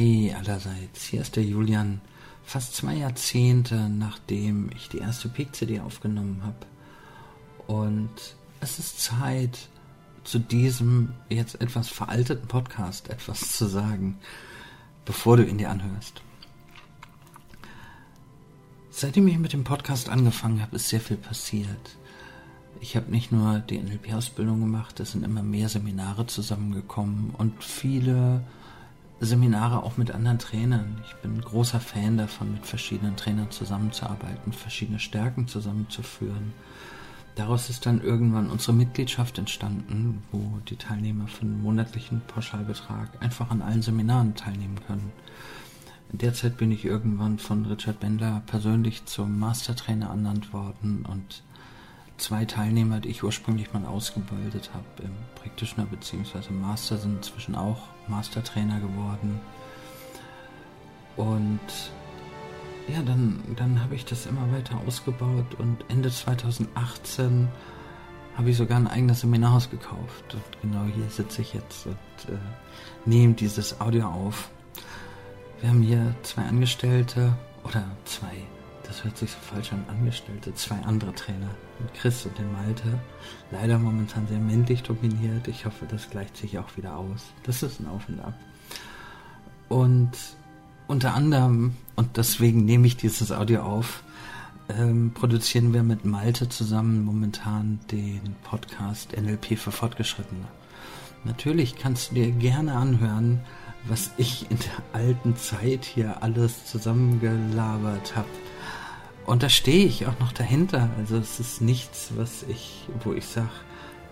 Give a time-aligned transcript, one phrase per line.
[0.00, 2.00] Hi allerseits, hier ist der Julian.
[2.42, 6.66] Fast zwei Jahrzehnte nachdem ich die erste Peak-CD aufgenommen habe.
[7.66, 8.08] Und
[8.60, 9.68] es ist Zeit,
[10.24, 14.18] zu diesem jetzt etwas veralteten Podcast etwas zu sagen,
[15.04, 16.22] bevor du ihn dir anhörst.
[18.88, 21.98] Seitdem ich mit dem Podcast angefangen habe, ist sehr viel passiert.
[22.80, 28.42] Ich habe nicht nur die NLP-Ausbildung gemacht, es sind immer mehr Seminare zusammengekommen und viele
[29.20, 31.02] Seminare auch mit anderen Trainern.
[31.04, 36.54] Ich bin großer Fan davon, mit verschiedenen Trainern zusammenzuarbeiten, verschiedene Stärken zusammenzuführen.
[37.34, 43.50] Daraus ist dann irgendwann unsere Mitgliedschaft entstanden, wo die Teilnehmer für einen monatlichen Pauschalbetrag einfach
[43.50, 45.12] an allen Seminaren teilnehmen können.
[46.12, 51.42] Derzeit bin ich irgendwann von Richard Bendler persönlich zum Mastertrainer ernannt worden und
[52.20, 56.52] zwei Teilnehmer, die ich ursprünglich mal ausgebildet habe im Practitioner bzw.
[56.52, 57.78] Master, sind inzwischen auch
[58.08, 59.40] Mastertrainer geworden.
[61.16, 61.60] Und
[62.88, 67.48] ja, dann, dann habe ich das immer weiter ausgebaut und Ende 2018
[68.36, 70.34] habe ich sogar ein eigenes Seminarhaus gekauft.
[70.34, 71.94] Und genau hier sitze ich jetzt und
[72.28, 72.38] äh,
[73.04, 74.50] nehme dieses Audio auf.
[75.60, 77.32] Wir haben hier zwei Angestellte
[77.64, 78.32] oder zwei
[78.90, 82.98] das hört sich so falsch an, Angestellte, zwei andere Trainer, den Chris und den Malte.
[83.52, 85.46] Leider momentan sehr männlich dominiert.
[85.46, 87.26] Ich hoffe, das gleicht sich auch wieder aus.
[87.44, 88.34] Das ist ein Auf und Ab.
[89.68, 90.10] Und
[90.88, 94.02] unter anderem, und deswegen nehme ich dieses Audio auf,
[94.68, 100.48] ähm, produzieren wir mit Malte zusammen momentan den Podcast NLP für Fortgeschrittene.
[101.22, 103.38] Natürlich kannst du dir gerne anhören,
[103.86, 108.28] was ich in der alten Zeit hier alles zusammengelabert habe.
[109.26, 110.90] Und da stehe ich auch noch dahinter.
[110.98, 113.48] Also es ist nichts, was ich, wo ich sage,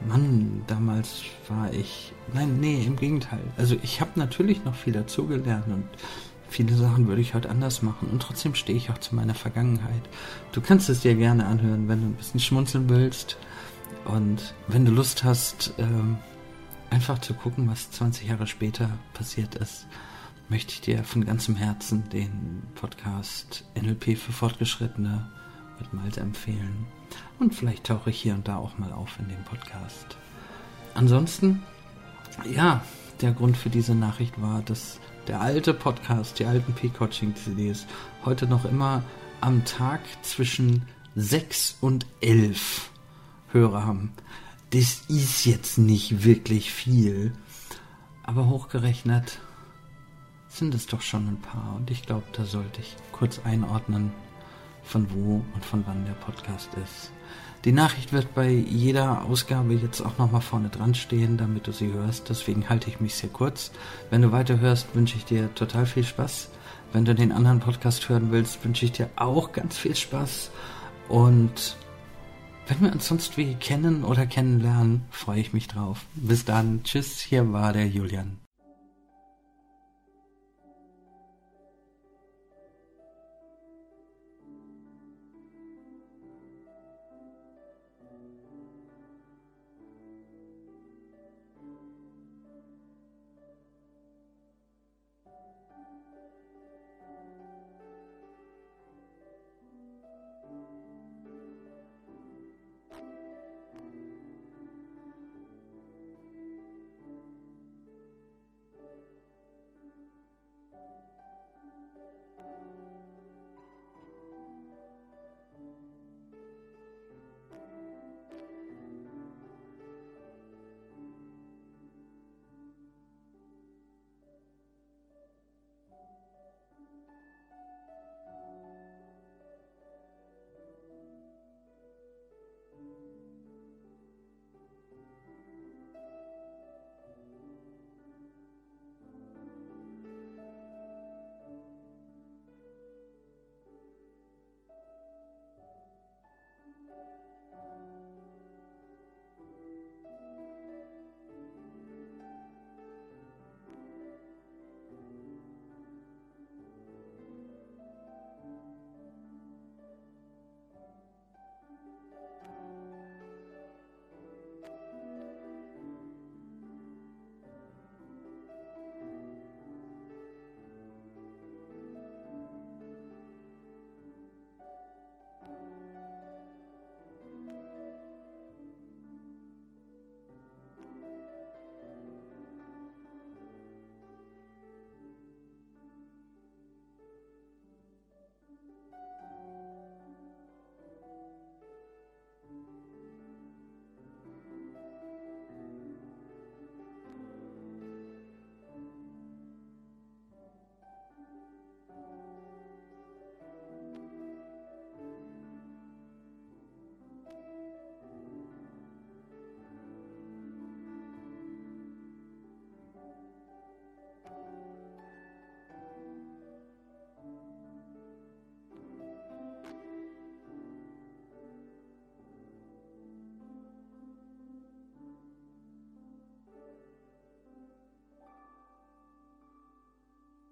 [0.06, 2.12] Mann, damals war ich.
[2.32, 3.42] Nein, nee, im Gegenteil.
[3.56, 5.84] Also ich habe natürlich noch viel dazugelernt und
[6.48, 8.08] viele Sachen würde ich heute anders machen.
[8.10, 10.02] Und trotzdem stehe ich auch zu meiner Vergangenheit.
[10.52, 13.36] Du kannst es dir gerne anhören, wenn du ein bisschen schmunzeln willst.
[14.04, 16.18] Und wenn du Lust hast, ähm,
[16.90, 19.86] einfach zu gucken, was 20 Jahre später passiert ist
[20.48, 25.30] möchte ich dir von ganzem Herzen den Podcast NLP für Fortgeschrittene
[25.78, 26.86] mit Malte empfehlen.
[27.38, 30.16] Und vielleicht tauche ich hier und da auch mal auf in dem Podcast.
[30.94, 31.62] Ansonsten,
[32.50, 32.82] ja,
[33.20, 37.86] der Grund für diese Nachricht war, dass der alte Podcast, die alten P-Coaching-CDs,
[38.24, 39.02] heute noch immer
[39.40, 42.90] am Tag zwischen 6 und 11
[43.52, 44.12] Hörer haben.
[44.70, 47.32] Das ist jetzt nicht wirklich viel,
[48.22, 49.40] aber hochgerechnet
[50.58, 51.76] sind es doch schon ein paar.
[51.76, 54.12] Und ich glaube, da sollte ich kurz einordnen,
[54.82, 57.12] von wo und von wann der Podcast ist.
[57.64, 61.92] Die Nachricht wird bei jeder Ausgabe jetzt auch nochmal vorne dran stehen, damit du sie
[61.92, 62.28] hörst.
[62.28, 63.72] Deswegen halte ich mich sehr kurz.
[64.10, 66.50] Wenn du weiter hörst, wünsche ich dir total viel Spaß.
[66.92, 70.50] Wenn du den anderen Podcast hören willst, wünsche ich dir auch ganz viel Spaß.
[71.08, 71.76] Und
[72.68, 76.06] wenn wir uns sonst wie kennen oder kennenlernen, freue ich mich drauf.
[76.14, 76.84] Bis dann.
[76.84, 78.38] Tschüss, hier war der Julian.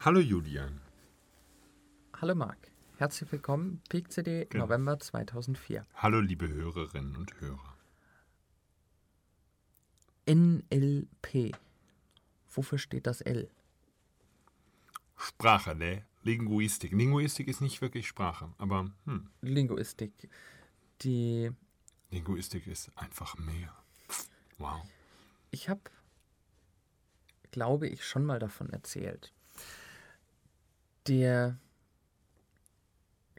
[0.06, 0.80] Hallo Julian.
[2.20, 2.70] Hallo Marc.
[2.96, 4.66] Herzlich willkommen, Peak CD Genau.
[4.66, 5.84] November 2004.
[5.96, 7.76] Hallo liebe Hörerinnen und Hörer.
[10.28, 11.56] NLP.
[12.54, 13.50] Wofür steht das L?
[15.16, 16.04] Sprache, ne?
[16.22, 16.92] Linguistik.
[16.92, 20.30] Linguistik ist nicht wirklich Sprache, aber hm, Linguistik.
[21.02, 21.50] Die.
[22.12, 23.74] Linguistik ist einfach mehr.
[24.58, 24.86] Wow.
[25.50, 25.80] Ich habe,
[27.50, 29.32] glaube ich, schon mal davon erzählt.
[31.08, 31.58] Der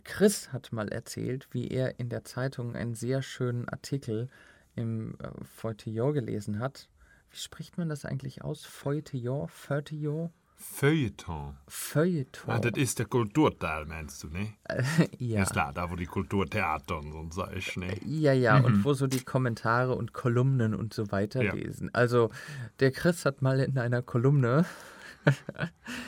[0.03, 4.29] Chris hat mal erzählt, wie er in der Zeitung einen sehr schönen Artikel
[4.75, 6.87] im äh, Feuilleton gelesen hat.
[7.29, 8.63] Wie spricht man das eigentlich aus?
[8.63, 9.47] Feuilleton?
[9.49, 10.31] Feuilleton?
[10.59, 11.57] Feuilleton.
[11.67, 12.49] Feuilleton.
[12.53, 14.53] Ah, das ist der Kulturteil, meinst du, ne?
[15.19, 15.43] ja.
[15.43, 17.95] Ist klar, da wo die Kulturtheater und so Zeug, ne?
[18.05, 21.53] Ja, ja, und wo so die Kommentare und Kolumnen und so weiter Ja.
[21.53, 21.93] lesen.
[21.93, 22.31] Also,
[22.79, 24.65] der Chris hat mal in einer Kolumne,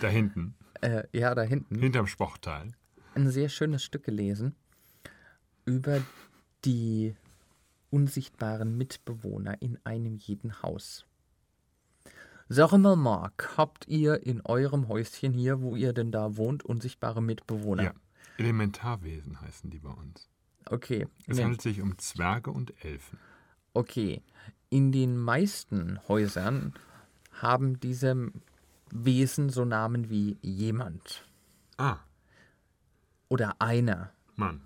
[0.02, 2.74] Da hinten, äh, ja, da hinten, hinterm Sportteil.
[3.16, 4.56] ein sehr schönes Stück gelesen
[5.66, 6.02] über
[6.66, 7.16] die
[7.90, 11.06] unsichtbaren Mitbewohner in einem jeden Haus.
[12.48, 17.22] Sag mal, Mark, habt ihr in eurem Häuschen hier, wo ihr denn da wohnt, unsichtbare
[17.22, 17.84] Mitbewohner?
[17.84, 17.94] Ja.
[18.38, 20.30] Elementarwesen heißen die bei uns.
[20.66, 21.08] Okay.
[21.28, 21.44] Es Nee.
[21.44, 23.20] handelt sich um Zwerge und Elfen.
[23.74, 24.22] Okay,
[24.70, 26.74] in den meisten Häusern
[27.34, 28.32] haben diese
[28.92, 31.24] Wesen so Namen wie jemand
[31.78, 32.00] Ah,
[33.30, 34.12] oder einer.
[34.36, 34.62] Mann.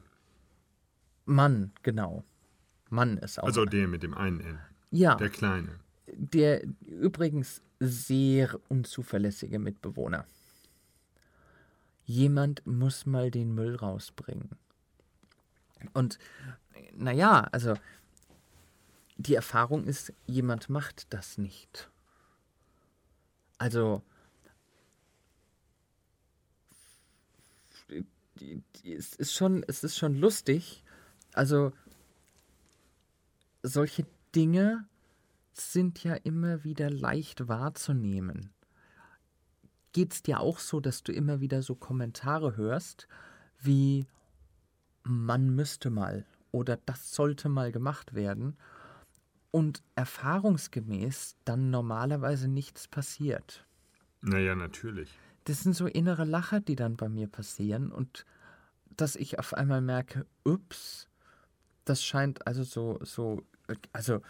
[1.26, 2.24] Mann, genau.
[2.90, 3.46] Mann ist auch.
[3.46, 4.60] Also der mit dem einen N.
[4.92, 5.80] ja, Der kleine.
[6.08, 10.26] der übrigens sehr unzuverlässige Mitbewohner.
[12.06, 14.50] Jemand muss mal den Müll rausbringen.
[15.94, 16.18] Und
[16.96, 17.76] naja, also
[19.18, 21.90] die Erfahrung ist, jemand macht das nicht.
[23.58, 24.02] Also
[28.40, 30.84] die, die, es ist schon, es ist schon lustig.
[31.34, 31.72] Also
[33.62, 34.86] solche Dinge
[35.54, 38.52] sind ja immer wieder leicht wahrzunehmen.
[39.92, 43.08] Geht's dir auch so, dass du immer wieder so Kommentare hörst,
[43.60, 44.08] wie
[45.04, 48.58] man müsste mal oder das sollte mal gemacht werden
[49.52, 53.68] und erfahrungsgemäß dann normalerweise nichts passiert?
[54.22, 55.10] Naja, natürlich.
[55.46, 58.26] Das sind so innere Lacher, die dann bei mir passieren und
[58.96, 61.08] dass ich auf einmal merke, ups,
[61.86, 63.44] das scheint also so, so,
[63.92, 64.22] also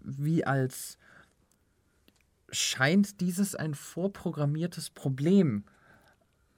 [0.00, 0.98] wie als
[2.50, 5.64] scheint dieses ein vorprogrammiertes Problem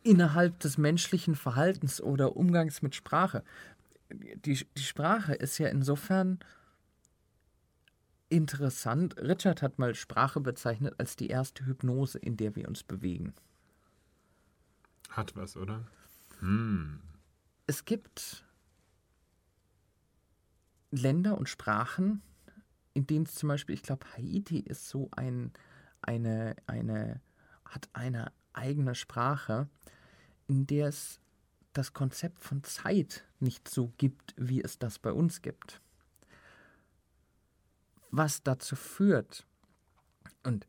[0.03, 3.45] innerhalb des menschlichen Verhaltens oder Umgangs mit Sprache.
[4.11, 6.39] Die, die Sprache ist ja insofern
[8.29, 9.17] interessant.
[9.19, 13.35] Richard hat mal Sprache bezeichnet als die erste Hypnose, in der wir uns bewegen.
[15.11, 15.87] Hat was, oder?
[16.39, 17.01] Hm.
[17.67, 18.45] Es gibt
[20.91, 22.23] Länder und Sprachen,
[22.95, 25.53] in denen es zum Beispiel, ich glaube, Haiti ist so ein,
[26.03, 27.21] eine, eine,
[27.65, 29.69] hat eine eigene Sprache,
[30.47, 31.21] in der es
[31.73, 35.81] das Konzept von Zeit nicht so gibt, wie es das bei uns gibt.
[38.11, 39.47] Was dazu führt,
[40.43, 40.67] und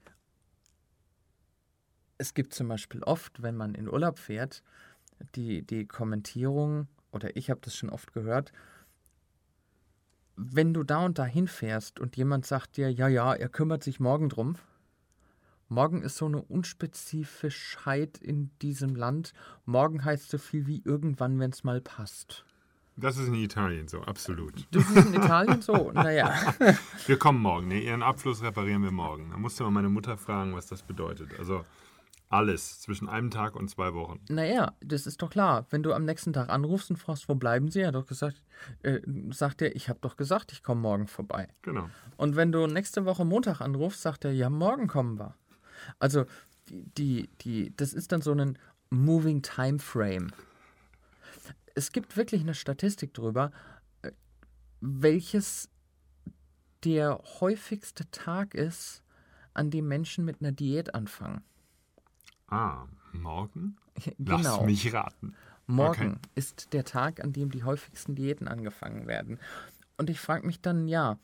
[2.22, 4.64] es gibt zum Beispiel oft, wenn man in Urlaub fährt,
[5.36, 8.54] die, die Kommentierung, oder ich habe das schon oft gehört,
[10.36, 14.00] wenn du da und da hinfährst und jemand sagt dir, ja, ja, er kümmert sich
[14.00, 14.56] morgen drum,
[15.68, 19.34] morgen ist so eine Unspezifischheit in diesem Land,
[19.66, 22.46] morgen heißt so viel wie irgendwann, wenn es mal passt.
[22.98, 24.68] Das ist in Italien so, absolut.
[24.72, 26.54] Das ist in Italien so, naja.
[27.08, 27.80] Wir kommen morgen, ne?
[27.80, 29.32] Ihren Abfluss reparieren wir morgen.
[29.32, 31.32] Da musste mal meine Mutter fragen, was das bedeutet.
[31.40, 31.66] Also
[32.32, 34.20] alles zwischen einem Tag und zwei Wochen.
[34.30, 35.66] Naja, das ist doch klar.
[35.70, 38.42] Wenn du am nächsten Tag anrufst und fragst, wo bleiben sie, er hat doch gesagt,
[38.84, 41.50] äh, sagt er, ich habe doch gesagt, ich komme morgen vorbei.
[41.62, 41.90] Genau.
[42.18, 45.36] Und wenn du nächste Woche Montag anrufst, sagt er, ja, morgen kommen wir.
[46.00, 46.26] Also,
[46.70, 48.58] die, die, die, das ist dann so ein
[48.90, 50.32] Moving Time Frame.
[51.76, 53.52] Es gibt wirklich eine Statistik drüber,
[54.02, 54.12] äh,
[54.80, 55.70] welches
[56.84, 59.04] der häufigste Tag ist,
[59.54, 61.44] an dem Menschen mit einer Diät anfangen.
[62.52, 63.78] Ah, morgen?
[64.18, 64.66] Lass Genau.
[64.66, 65.34] mich raten.
[65.68, 66.20] Morgen Okay.
[66.36, 69.40] ist der Tag, an dem die häufigsten Diäten angefangen werden.
[69.98, 71.18] Und ich frage mich dann, ja,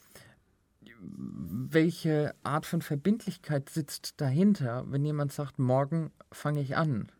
[0.99, 7.11] welche Art von Verbindlichkeit sitzt dahinter, wenn jemand sagt, morgen fange ich an?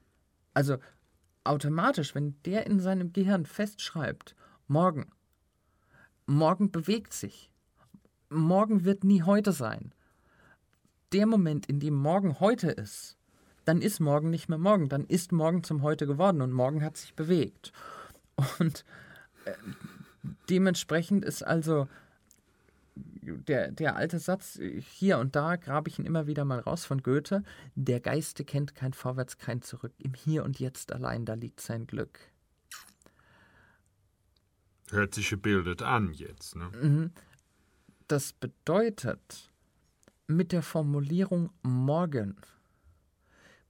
[0.53, 0.77] Also
[1.43, 4.35] automatisch, wenn der in seinem Gehirn festschreibt,
[4.67, 5.11] morgen,
[6.25, 7.51] morgen bewegt sich,
[8.29, 9.93] morgen wird nie heute sein.
[11.11, 13.16] Der Moment, in dem morgen heute ist,
[13.67, 16.95] dann ist morgen nicht mehr morgen, dann ist morgen zum heute geworden und morgen hat
[16.95, 17.73] sich bewegt.
[18.59, 18.85] Und
[19.43, 19.51] äh,
[20.49, 21.89] dementsprechend ist also
[22.95, 27.03] der, der alte Satz, hier und da grabe ich ihn immer wieder mal raus von
[27.03, 27.43] Goethe,
[27.75, 31.87] der Geiste kennt kein Vorwärts, kein Zurück, im Hier und Jetzt allein, da liegt sein
[31.87, 32.19] Glück.
[34.91, 36.71] Hört sich gebildet an jetzt, ne?
[36.81, 37.11] Mhm.
[38.07, 39.51] Das bedeutet,
[40.27, 42.37] mit der Formulierung morgen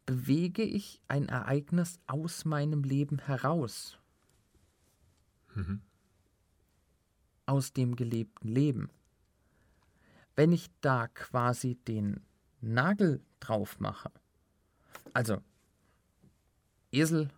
[0.08, 4.00] bewege ich ein Ereignis aus meinem Leben heraus.
[5.54, 5.82] Mhm.
[7.46, 8.90] Aus dem gelebten Leben.
[10.36, 12.22] Wenn ich da quasi den
[12.62, 14.12] Nagel drauf mache,
[15.14, 15.42] also
[16.92, 17.30] Esel,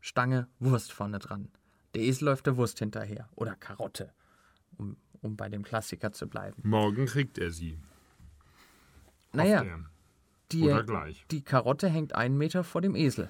[0.00, 1.48] Stange, Wurst vorne dran.
[1.94, 3.28] Der Esel läuft der Wurst hinterher.
[3.36, 4.12] Oder Karotte,
[4.78, 6.60] um, um bei dem Klassiker zu bleiben.
[6.68, 7.78] Morgen kriegt er sie.
[9.32, 9.64] Naja,
[10.52, 11.26] die, Oder gleich.
[11.30, 13.28] die Karotte hängt einen Meter vor dem Esel.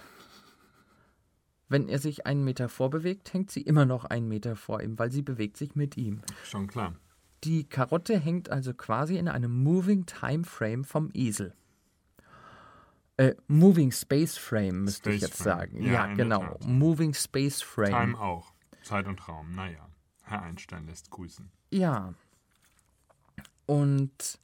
[1.68, 5.10] Wenn er sich einen Meter vorbewegt, hängt sie immer noch einen Meter vor ihm, weil
[5.10, 6.20] sie bewegt sich mit ihm.
[6.44, 6.94] Schon klar.
[7.44, 11.54] Die Karotte hängt also quasi in einem Moving Time Frame vom Esel.
[13.16, 15.58] Äh, Moving Space Frame müsste ich jetzt Frame.
[15.58, 15.82] sagen.
[15.82, 16.58] Ja, Ja, genau.
[16.66, 17.90] Moving Space Frame.
[18.12, 18.52] Time auch.
[18.82, 19.52] Zeit und Raum.
[19.54, 19.88] Naja.
[20.22, 21.50] Herr Einstein lässt grüßen.
[21.70, 22.14] Ja.
[23.66, 24.38] Und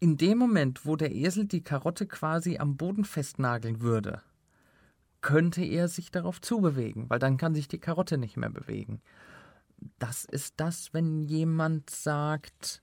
[0.00, 4.22] in dem Moment, wo der Esel die Karotte quasi am Boden festnageln würde,
[5.20, 9.02] könnte er sich darauf zubewegen, weil dann kann sich die Karotte nicht mehr bewegen.
[9.98, 12.82] Das ist das, wenn jemand sagt,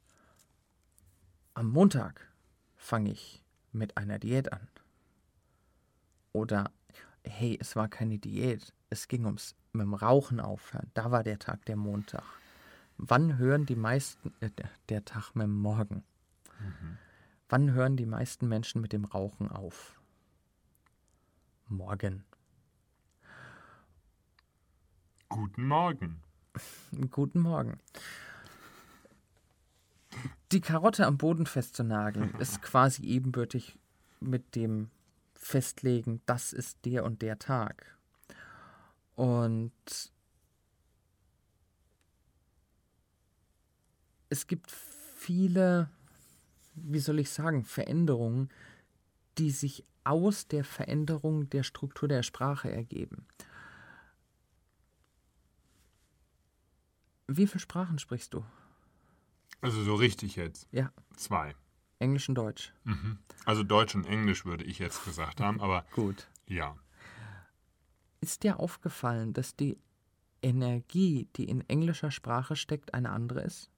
[1.56, 2.32] am Montag
[2.76, 4.68] fange ich mit einer Diät an.
[6.34, 6.72] Oder,
[7.24, 10.92] hey, es war keine Diät, es ging ums mit dem Rauchen aufhören.
[10.94, 12.24] Da war der Tag der Montag.
[12.98, 16.04] Wann hören die meisten, äh, der- der Tag mit dem Morgen?
[17.50, 20.00] Wann hören die meisten Menschen mit dem Rauchen auf?
[21.68, 22.26] Morgen.
[25.30, 26.22] Guten Morgen.
[27.12, 27.80] Guten Morgen.
[30.52, 33.78] Die Karotte am Boden festzunageln ist quasi ebenbürtig
[34.20, 34.90] mit dem
[35.34, 37.98] Festlegen, das ist der und der Tag.
[39.16, 40.12] Und
[44.30, 45.90] es gibt viele,
[46.84, 48.50] wie soll ich sagen, Veränderungen,
[49.38, 53.26] die sich aus der Veränderung der Struktur der Sprache ergeben.
[57.28, 58.46] Wie viele Sprachen sprichst du?
[59.62, 60.68] Also so richtig jetzt.
[60.72, 61.56] Ja, Zwei.
[62.00, 62.74] Englisch und Deutsch.
[62.84, 63.18] Mhm.
[63.46, 66.28] Also Deutsch und Englisch würde ich jetzt gesagt haben, aber Gut.
[66.46, 66.78] ja.
[68.22, 69.78] Ist dir aufgefallen, dass die
[70.42, 73.72] Energie, die in englischer Sprache steckt, eine andere ist?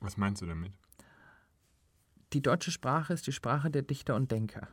[0.00, 0.72] Was meinst du damit?
[2.32, 4.68] Die deutsche Sprache ist die Sprache der Dichter und Denker.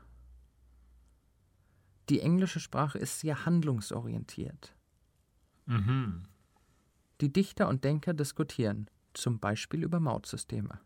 [2.09, 4.75] Die englische Sprache ist sehr handlungsorientiert.
[5.65, 6.25] Mhm.
[7.21, 10.79] Die Dichter und Denker diskutieren, zum Beispiel über Mautsysteme.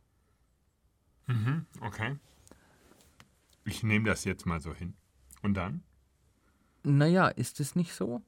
[1.27, 1.65] Mhm.
[1.79, 2.17] Okay.
[3.65, 4.95] Ich nehme das jetzt mal so hin.
[5.41, 5.83] Und dann?
[6.83, 8.21] Naja, ist es nicht so?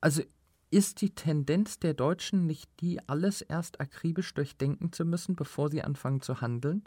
[0.00, 0.22] Also
[0.70, 5.82] ist die Tendenz der Deutschen nicht die, alles erst akribisch durchdenken zu müssen, bevor sie
[5.82, 6.84] anfangen zu handeln?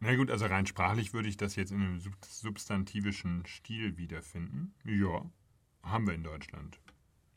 [0.00, 4.74] Na gut, also rein sprachlich würde ich das jetzt in einem sub- substantivischen Stil wiederfinden.
[4.84, 5.24] Ja,
[5.82, 6.78] haben wir in Deutschland.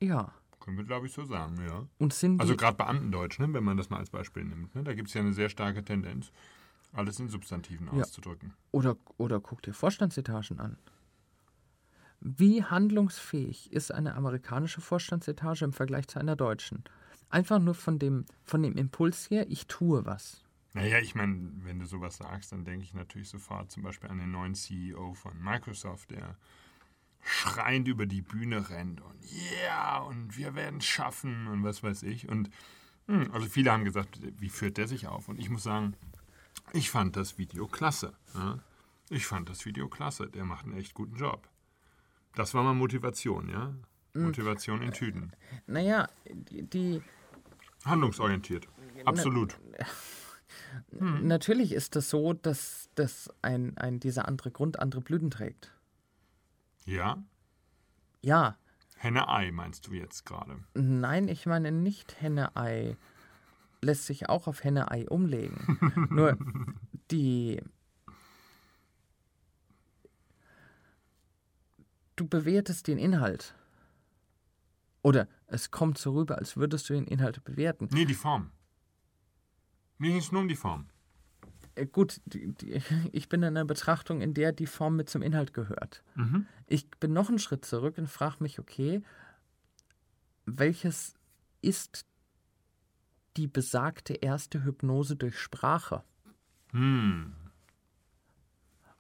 [0.01, 0.33] Ja.
[0.59, 1.87] Können wir, glaube ich, so sagen, ja.
[1.99, 4.75] Und sind Also gerade Beamtendeutsch, ne, wenn man das mal als Beispiel nimmt.
[4.75, 6.31] Ne, da gibt es ja eine sehr starke Tendenz,
[6.91, 8.03] alles in Substantiven Ja.
[8.03, 8.53] auszudrücken.
[8.71, 10.77] oder, oder guck dir Vorstandsetagen an.
[12.21, 16.83] Wie handlungsfähig ist eine amerikanische Vorstandsetage im Vergleich zu einer deutschen?
[17.29, 20.43] Einfach nur von dem, von dem Impuls her, ich tue was.
[20.73, 24.19] Naja, ich meine, wenn du sowas sagst, dann denke ich natürlich sofort zum Beispiel an
[24.19, 26.35] den neuen CEO von Microsoft, der
[27.21, 29.19] schreiend über die Bühne rennt und
[29.65, 32.29] ja, und wir werden es schaffen und was weiß ich.
[32.29, 32.49] Und
[33.07, 35.27] hm, also viele haben gesagt, wie führt der sich auf?
[35.27, 35.95] Und ich muss sagen,
[36.73, 38.13] ich fand das Video klasse.
[39.09, 40.29] Ich fand das Video klasse.
[40.29, 41.49] Der macht einen echt guten Job.
[42.35, 43.73] Das war mal Motivation, ja?
[44.13, 45.31] Motivation in Tüten.
[45.67, 47.01] Naja, die,
[47.85, 48.67] Handlungsorientiert.
[49.05, 49.57] Absolut.
[50.91, 55.71] natürlich ist es so, dass, dass ein, ein, dieser andere Grund andere Blüten trägt.
[56.85, 57.23] Ja?
[58.21, 58.57] Ja,
[58.99, 60.59] Henne-Ei meinst du jetzt gerade?
[60.73, 62.97] Nein, ich meine nicht Henne-Ei.
[63.81, 65.79] Lässt sich auch auf Henne-Ei umlegen.
[66.09, 66.37] Nur
[67.09, 67.61] die.
[72.19, 73.55] Du bewertest den Inhalt.
[75.03, 77.87] Oder es kommt so rüber, als würdest du den Inhalt bewerten.
[77.93, 78.51] Nee, die Form.
[79.99, 80.87] Mir ging es nur um die Form.
[81.75, 82.81] Äh, gut, die, die,
[83.13, 86.03] ich bin in einer Betrachtung, in der die Form mit zum Inhalt gehört.
[86.15, 86.45] Mhm.
[86.67, 89.01] Ich bin noch einen Schritt zurück und frage mich, okay,
[90.45, 91.15] welches
[91.61, 92.05] ist
[93.37, 96.03] die besagte erste Hypnose durch Sprache?
[96.71, 97.33] Hm.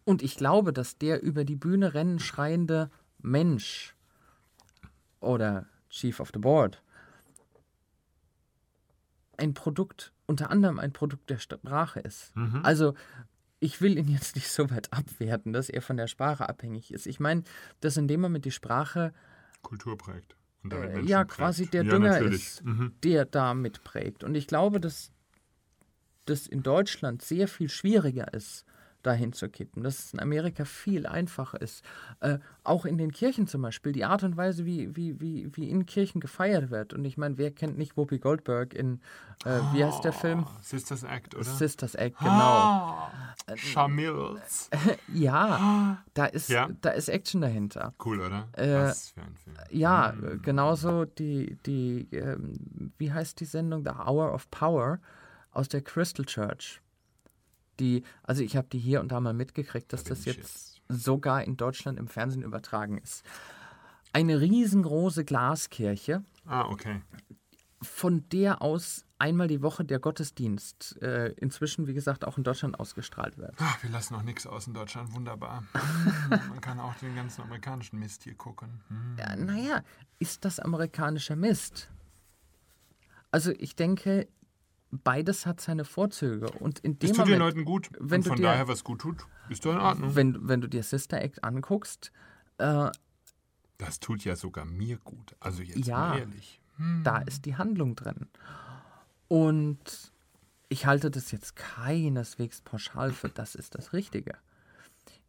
[0.05, 2.89] Und ich glaube, dass der über die Bühne rennen schreiende
[3.21, 3.95] Mensch
[5.19, 6.81] oder Chief of the Board
[9.37, 12.35] ein Produkt, unter anderem ein Produkt der Sprache ist.
[12.35, 12.59] Mhm.
[12.63, 12.93] Also
[13.61, 17.07] ich will ihn jetzt nicht so weit abwerten, dass er von der Sprache abhängig ist.
[17.07, 17.43] Ich meine,
[17.79, 19.13] dass in dem Moment die Sprache
[19.61, 20.35] Kultur prägt.
[20.63, 21.31] Und damit äh, ja prägt.
[21.31, 22.35] quasi der ja, Dünger natürlich.
[22.47, 22.93] ist, Mhm.
[23.03, 24.23] der da mitprägt.
[24.23, 25.11] Und ich glaube, dass
[26.25, 28.65] das in Deutschland sehr viel schwieriger ist,
[29.03, 29.83] dahin zu kippen.
[29.83, 31.83] Dass es in Amerika viel einfacher ist.
[32.19, 35.69] Äh, auch in den Kirchen zum Beispiel, die Art und Weise, wie, wie, wie, wie
[35.69, 36.93] in Kirchen gefeiert wird.
[36.93, 39.01] Und ich meine, wer kennt nicht Whoopi Goldberg in,
[39.45, 40.45] äh, wie heißt der Film?
[40.47, 41.43] Ah, Sisters Act, oder?
[41.45, 42.31] Sisters Act, genau.
[42.31, 43.11] Ah,
[43.55, 44.69] Schamils.
[45.13, 46.69] Ja, da ist, Ja.
[46.81, 47.93] da ist Action dahinter.
[48.03, 48.47] Cool, oder?
[48.53, 49.55] Äh, Was für ein Film.
[49.71, 53.83] Ja, äh, genauso die, die ähm, wie heißt die Sendung?
[53.83, 54.99] The Hour of Power
[55.51, 56.81] aus der Crystal Church.
[57.79, 60.81] Die, also ich habe die hier und da mal mitgekriegt, dass Da das ich jetzt
[60.89, 63.23] sogar in Deutschland im Fernsehen übertragen ist.
[64.11, 67.01] Eine riesengroße Glaskirche, Ah, okay.
[67.81, 72.79] von der aus einmal die Woche der Gottesdienst äh, inzwischen, wie gesagt, auch in Deutschland
[72.79, 73.53] ausgestrahlt wird.
[73.59, 75.13] Ah, wir lassen auch nichts aus in Deutschland.
[75.13, 75.63] Wunderbar.
[76.29, 78.81] Man kann auch den ganzen amerikanischen Mist hier gucken.
[78.87, 79.15] Hm.
[79.19, 79.83] Ja, naja,
[80.19, 81.89] ist das amerikanischer Mist?
[83.31, 84.27] Also ich denke,
[84.91, 86.49] beides hat seine Vorzüge.
[86.51, 87.89] Und in dem Es tut den Moment, Leuten gut.
[87.99, 90.15] wenn und du von dir- daher, was gut tut, ist doch in Ordnung.
[90.15, 92.11] wenn, wenn du dir Sister Act anguckst,
[92.57, 92.89] äh,
[93.77, 95.35] Das tut ja sogar mir gut.
[95.39, 96.17] Also jetzt Ja.
[96.17, 96.59] ehrlich.
[96.77, 97.01] Hm.
[97.03, 98.27] da ist die Handlung drin.
[99.27, 100.11] Und
[100.69, 104.37] ich halte das jetzt keineswegs pauschal für das ist das Richtige.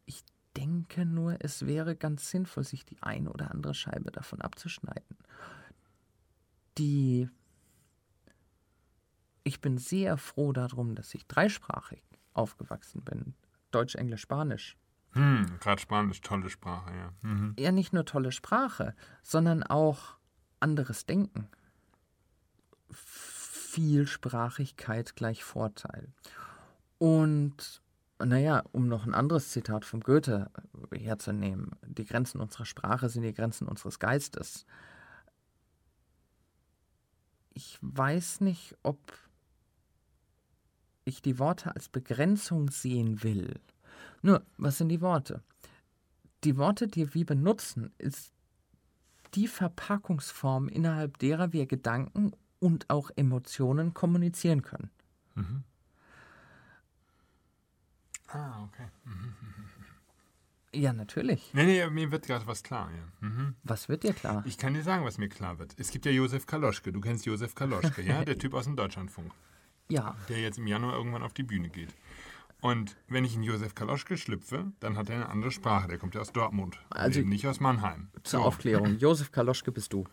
[0.05, 0.23] Ich
[0.57, 5.17] denke nur, es wäre ganz sinnvoll, sich die eine oder andere Scheibe davon abzuschneiden.
[6.77, 7.29] Die.
[9.43, 12.01] Ich bin sehr froh darum, dass ich dreisprachig
[12.33, 13.35] aufgewachsen bin.
[13.71, 14.77] Deutsch, Englisch, Spanisch.
[15.13, 17.13] Hm, Gerade Spanisch, tolle Sprache, ja.
[17.21, 17.53] Mhm.
[17.57, 20.15] eher nicht nur tolle Sprache, sondern auch
[20.59, 21.47] anderes Denken.
[22.91, 26.13] Vielsprachigkeit gleich Vorteil.
[26.97, 27.81] Und
[28.19, 30.51] naja, um noch ein anderes Zitat vom Goethe
[30.93, 34.65] herzunehmen, die Grenzen unserer Sprache sind die Grenzen unseres Geistes.
[37.53, 38.99] Ich weiß nicht, ob
[41.05, 43.59] ich die Worte als Begrenzung sehen will.
[44.21, 45.41] Nur, was sind die Worte?
[46.43, 48.33] Die Worte, die wir benutzen, ist
[49.33, 54.89] die Verpackungsform, innerhalb derer wir Gedanken und auch Emotionen kommunizieren können.
[55.35, 55.63] Mhm.
[58.27, 58.87] Ah, okay.
[59.05, 59.35] Mhm.
[60.73, 61.53] Ja, natürlich.
[61.53, 63.27] Nee, nee, mir wird gerade was klar, ja.
[63.27, 63.55] Mhm.
[63.63, 64.43] Was wird dir klar?
[64.45, 65.73] Ich kann dir sagen, was mir klar wird.
[65.77, 66.93] Es gibt ja Josef Kaloschke.
[66.93, 68.23] Du kennst Josef Kaloschke, ja?
[68.25, 69.31] Der Typ aus dem Deutschlandfunk,
[69.91, 71.93] Ja, der jetzt im Januar irgendwann auf die Bühne geht.
[72.61, 75.87] Und wenn ich in Josef Kaloschke schlüpfe, dann hat er eine andere Sprache.
[75.87, 78.09] Der kommt ja aus Dortmund, Also- eben nicht aus Mannheim.
[78.23, 78.97] zur Aufklärung.
[78.99, 80.05] Josef Kaloschke bist du.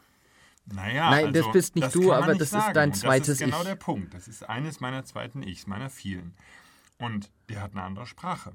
[0.64, 2.74] Naja, Nein, also, das bist nicht du, kann man aber nicht das ist sagen.
[2.74, 3.66] dein Und zweites Das ist genau Ich.
[3.68, 4.12] der Punkt.
[4.14, 6.34] Das ist eines meiner zweiten Ichs, meiner vielen.
[6.98, 8.52] Und der hat eine andere Sprache.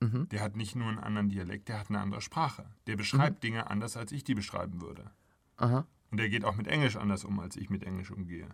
[0.00, 0.28] Mhm.
[0.30, 2.66] Der hat nicht nur einen anderen Dialekt, der hat eine andere Sprache.
[2.86, 5.10] Der beschreibt Dinge anders, als ich die beschreiben würde.
[5.58, 8.48] Aha, Und der geht auch mit Englisch anders um, als ich mit Englisch umgehe.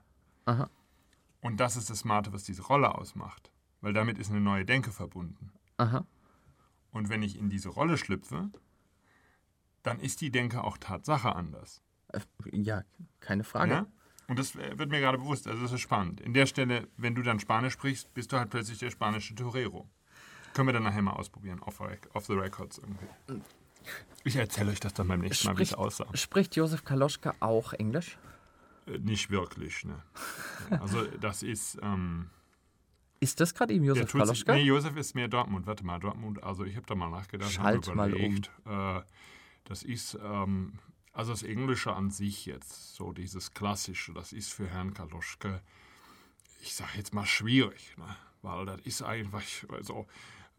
[0.46, 0.68] aha,
[1.46, 3.52] Und das ist das Smarte, was diese Rolle ausmacht.
[3.80, 5.52] Weil damit ist eine neue Denke verbunden.
[5.76, 6.04] aha.
[6.90, 8.50] Und wenn ich in diese Rolle schlüpfe,
[9.85, 11.82] dann ist die Denke auch Tatsache anders.
[12.09, 12.82] Äh, Ja,
[13.20, 13.70] keine Frage.
[13.72, 13.87] Ja?
[14.26, 16.20] Und das äh, wird mir gerade bewusst, also das ist spannend.
[16.20, 19.88] In der Stelle, wenn du dann Spanisch sprichst, bist du halt plötzlich der spanische Torero.
[20.54, 21.80] Können wir dann nachher mal ausprobieren, off,
[22.14, 23.06] off the records irgendwie.
[24.24, 26.06] Ich erzähle euch das dann beim nächsten Mal, wie es aussah.
[26.16, 28.18] spricht Josef Kaloschka auch Englisch?
[28.87, 30.03] Nicht wirklich, ne.
[30.70, 32.31] Also das ist, ähm,
[33.20, 34.55] Ist das gerade eben Josef Kaloschka?
[34.55, 35.66] nee, Josef ist mehr Dortmund.
[35.66, 37.51] Warte mal, Dortmund, also ich habe da mal nachgedacht.
[37.51, 38.42] Schalt mal um.
[38.64, 39.03] Äh,
[39.64, 40.79] das ist, ähm,
[41.12, 45.61] also das Englische an sich jetzt, so dieses Klassische, das ist für Herrn Kaloschke,
[46.61, 48.16] ich sag jetzt mal schwierig, ne?
[48.42, 49.42] weil das ist einfach
[49.81, 50.07] so,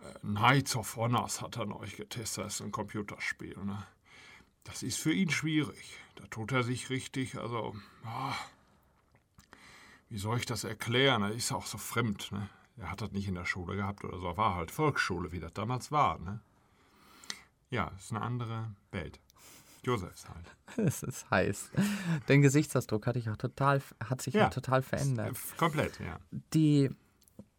[0.02, 3.58] äh, Knights of Honors hat er neu getestet, das ist ein Computerspiel.
[3.64, 3.84] Ne?
[4.68, 5.98] Das ist für ihn schwierig.
[6.16, 7.76] Da tut er sich richtig, also,
[8.06, 8.34] ah,
[10.10, 11.24] wie soll ich das erklären?
[11.24, 12.32] Er ist auch so fremd.
[12.32, 12.50] Ne?
[12.78, 14.38] Er hat das nicht in der Schule gehabt oder so.
[14.38, 16.20] War halt Volksschule, wie das damals war.
[16.20, 16.40] Ne?
[17.70, 19.20] Ja, ist eine andere Welt.
[19.84, 20.56] Josefs halt.
[20.78, 21.72] Es ist heiß.
[22.28, 24.48] Dein Gesichtsausdruck hat, dich auch total, hat sich Ja.
[24.48, 25.38] auch total verändert.
[25.58, 26.20] Komplett, ja.
[26.54, 26.90] Die,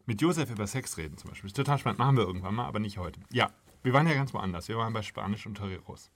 [0.05, 1.47] Mit Josef über Sex reden zum Beispiel.
[1.47, 1.99] Ist total spannend.
[1.99, 3.19] Machen wir irgendwann mal, aber nicht heute.
[3.31, 3.51] Ja,
[3.83, 4.67] wir waren ja ganz woanders.
[4.67, 6.11] Wir waren bei Spanisch und Toreros.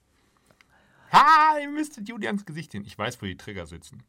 [1.13, 2.83] Ha, ihr müsstet Julians Gesicht sehen.
[2.85, 4.03] Ich weiß, wo die Trigger sitzen.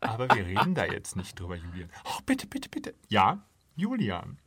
[0.00, 1.88] Aber wir reden da jetzt nicht drüber, Julian.
[2.04, 2.94] Oh, bitte, bitte, bitte.
[3.08, 3.44] Ja,
[3.76, 4.38] Julian.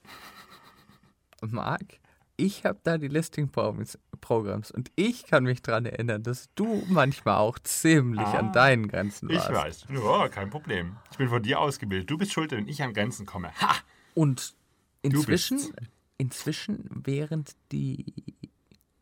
[1.41, 1.99] Marc,
[2.35, 7.59] ich habe da die Listing-Programms und ich kann mich daran erinnern, dass du manchmal auch
[7.59, 9.49] ziemlich ah, an deinen Grenzen warst.
[9.49, 9.85] Ich weiß.
[9.89, 10.97] Ja, kein Problem.
[11.11, 12.09] Ich bin von dir ausgebildet.
[12.09, 13.53] Du bist schuld, wenn ich an Grenzen komme.
[13.61, 13.75] Ha!
[14.15, 14.55] Und
[15.01, 15.59] inzwischen,
[16.17, 18.35] inzwischen, während die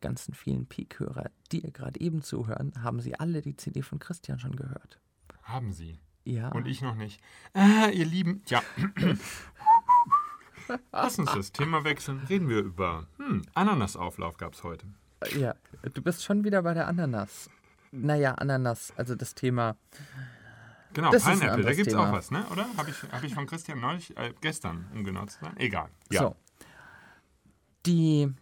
[0.00, 4.38] ganzen vielen Peak-Hörer, die ihr gerade eben zuhören, haben sie alle die CD von Christian
[4.38, 5.00] schon gehört.
[5.42, 5.98] Haben sie?
[6.24, 6.48] Ja.
[6.50, 7.20] Und ich noch nicht.
[7.54, 8.62] Ah, ihr Lieben, ja.
[10.92, 12.20] Lass uns das Thema wechseln.
[12.28, 14.86] Reden wir über hm, Ananasauflauf gab es heute.
[15.36, 15.54] Ja,
[15.94, 17.50] du bist schon wieder bei der Ananas.
[17.90, 19.76] Naja, Ananas, also das Thema.
[20.92, 22.44] Genau, das Pineapple, da gibt es auch was, ne?
[22.50, 22.66] Oder?
[22.76, 25.56] Habe ich, hab ich von Christian neulich, äh, gestern, um genau zu sein?
[25.56, 25.88] Egal.
[26.10, 26.20] Ja.
[26.20, 26.36] So.
[27.86, 28.32] Die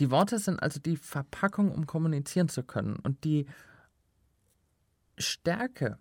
[0.00, 2.96] die Worte sind also die Verpackung, um kommunizieren zu können.
[2.96, 3.46] Und die
[5.16, 5.98] Stärke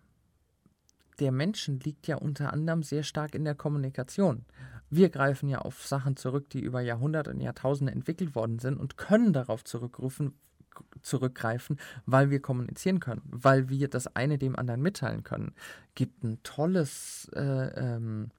[1.20, 4.46] der Menschen liegt ja unter anderem sehr stark in der Kommunikation.
[4.90, 8.98] Wir greifen ja auf Sachen zurück, die über Jahrhunderte und Jahrtausende entwickelt worden sind und
[8.98, 15.54] können darauf zurückgreifen, weil wir kommunizieren können, weil wir das eine dem anderen mitteilen können.
[15.96, 18.30] Gibt ein tolles äh, ähm,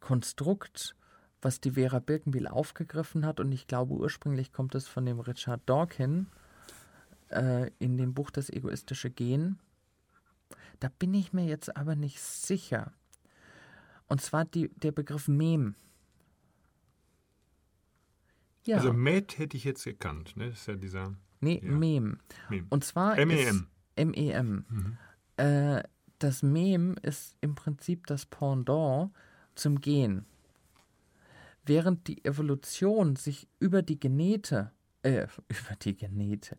[0.00, 0.94] Konstrukt
[1.42, 3.40] was die Vera Birkenbiel aufgegriffen hat.
[3.40, 6.26] Und ich glaube, ursprünglich kommt es von dem Richard Dawkins
[7.30, 9.58] äh, in dem Buch Das egoistische Gen.
[10.80, 12.92] Da bin ich mir jetzt aber nicht sicher.
[14.08, 15.74] Und zwar die, der Begriff Mem.
[18.64, 18.76] Ja.
[18.76, 20.50] Also Met hätte ich jetzt gekannt, ne?
[20.50, 21.14] Das ist ja dieser.
[21.40, 21.70] Nee, ja.
[21.70, 22.18] Mem.
[22.48, 22.66] Mem.
[22.68, 23.16] Und zwar.
[23.18, 23.66] M-E-M.
[23.96, 24.64] M-E-M.
[24.68, 24.98] Mhm.
[25.36, 25.82] Äh,
[26.18, 29.10] das Mem ist im Prinzip das Pendant
[29.54, 30.26] zum Gen
[31.70, 36.58] während die Evolution sich über die Genete, äh, über die Genete,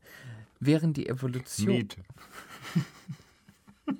[0.61, 1.67] während die Evolution.
[1.67, 2.03] Genete.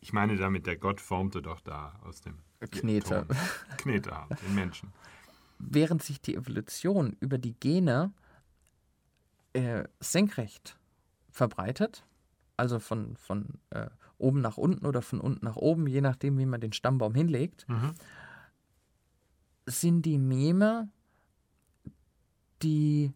[0.00, 2.38] ich meine damit, der Gott formte doch da aus dem
[2.72, 3.24] Knete.
[3.28, 3.36] Ton.
[3.76, 4.12] Knete
[4.44, 4.92] den Menschen.
[5.60, 8.12] Während sich die Evolution über die Gene
[9.52, 10.76] äh, senkrecht
[11.30, 12.04] verbreitet,
[12.56, 13.86] also von, von äh,
[14.18, 17.68] oben nach unten oder von unten nach oben, je nachdem, wie man den Stammbaum hinlegt,
[17.68, 17.94] mhm
[19.68, 20.88] sind die Meme
[22.62, 23.12] die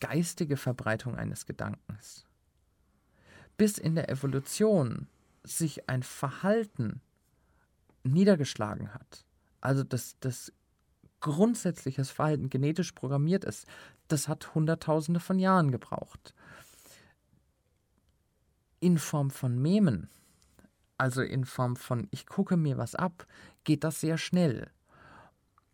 [0.00, 2.24] geistige Verbreitung eines Gedankens.
[3.56, 5.08] Bis in der Evolution
[5.44, 7.00] sich ein Verhalten
[8.02, 9.24] niedergeschlagen hat,
[9.60, 10.52] also dass das
[11.20, 13.66] grundsätzliches Verhalten genetisch programmiert ist,
[14.08, 16.34] das hat Hunderttausende von Jahren gebraucht.
[18.80, 20.08] In Form von Memen,
[20.98, 23.26] also in Form von ich gucke mir was ab,
[23.62, 24.70] geht das sehr schnell.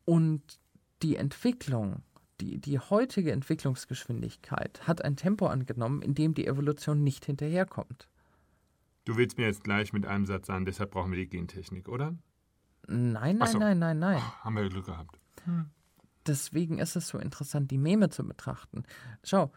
[0.08, 0.58] Und
[1.02, 2.02] die Entwicklung,
[2.40, 8.08] die, die heutige Entwicklungsgeschwindigkeit hat ein Tempo angenommen, in dem die Evolution nicht hinterherkommt.
[9.04, 12.16] Du willst mir jetzt gleich mit einem Satz sagen, deshalb brauchen wir die Gentechnik, oder?
[12.86, 13.58] Nein, nein, so.
[13.58, 14.16] nein, nein, nein.
[14.18, 15.20] Oh, haben wir Glück gehabt.
[15.44, 15.66] Hm.
[16.26, 18.84] Deswegen ist es so interessant, die Meme zu betrachten.
[19.22, 19.52] Schau,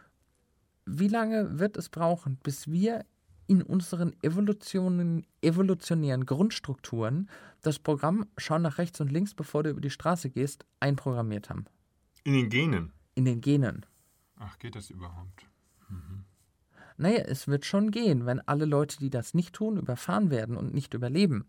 [0.86, 3.06] wie lange wird es brauchen, bis wir
[3.52, 7.30] in unseren evolutionären Grundstrukturen
[7.62, 11.66] das Programm Schau nach rechts und links, bevor du über die Straße gehst, einprogrammiert haben.
[12.24, 12.94] In den Genen?
[13.14, 13.86] In den Genen.
[14.38, 15.48] Ach, geht das überhaupt?
[15.90, 16.24] Mhm.
[16.96, 20.74] Naja, es wird schon gehen, wenn alle Leute, die das nicht tun, überfahren werden und
[20.74, 21.44] nicht überleben.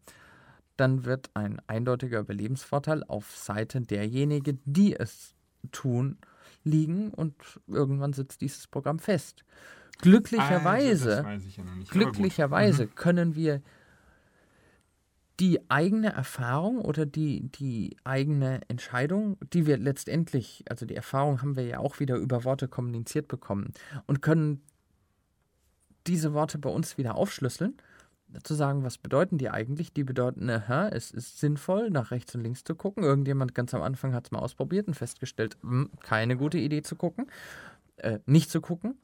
[0.76, 5.36] Dann wird ein eindeutiger Überlebensvorteil auf Seite derjenigen, die es
[5.70, 6.18] tun,
[6.64, 9.44] liegen und irgendwann sitzt dieses Programm fest.
[10.02, 12.94] Glücklicherweise, also, ja glücklicherweise mhm.
[12.94, 13.62] können wir
[15.40, 21.56] die eigene Erfahrung oder die, die eigene Entscheidung, die wir letztendlich, also die Erfahrung haben
[21.56, 23.72] wir ja auch wieder über Worte kommuniziert bekommen
[24.06, 24.60] und können
[26.06, 27.76] diese Worte bei uns wieder aufschlüsseln,
[28.42, 29.92] zu sagen, was bedeuten die eigentlich?
[29.92, 33.04] Die bedeuten, aha, es ist sinnvoll, nach rechts und links zu gucken.
[33.04, 36.82] Irgendjemand ganz am Anfang hat es mal ausprobiert und festgestellt, mh, hm, keine gute Idee
[36.82, 37.26] zu gucken,
[37.96, 38.96] äh, nicht zu gucken,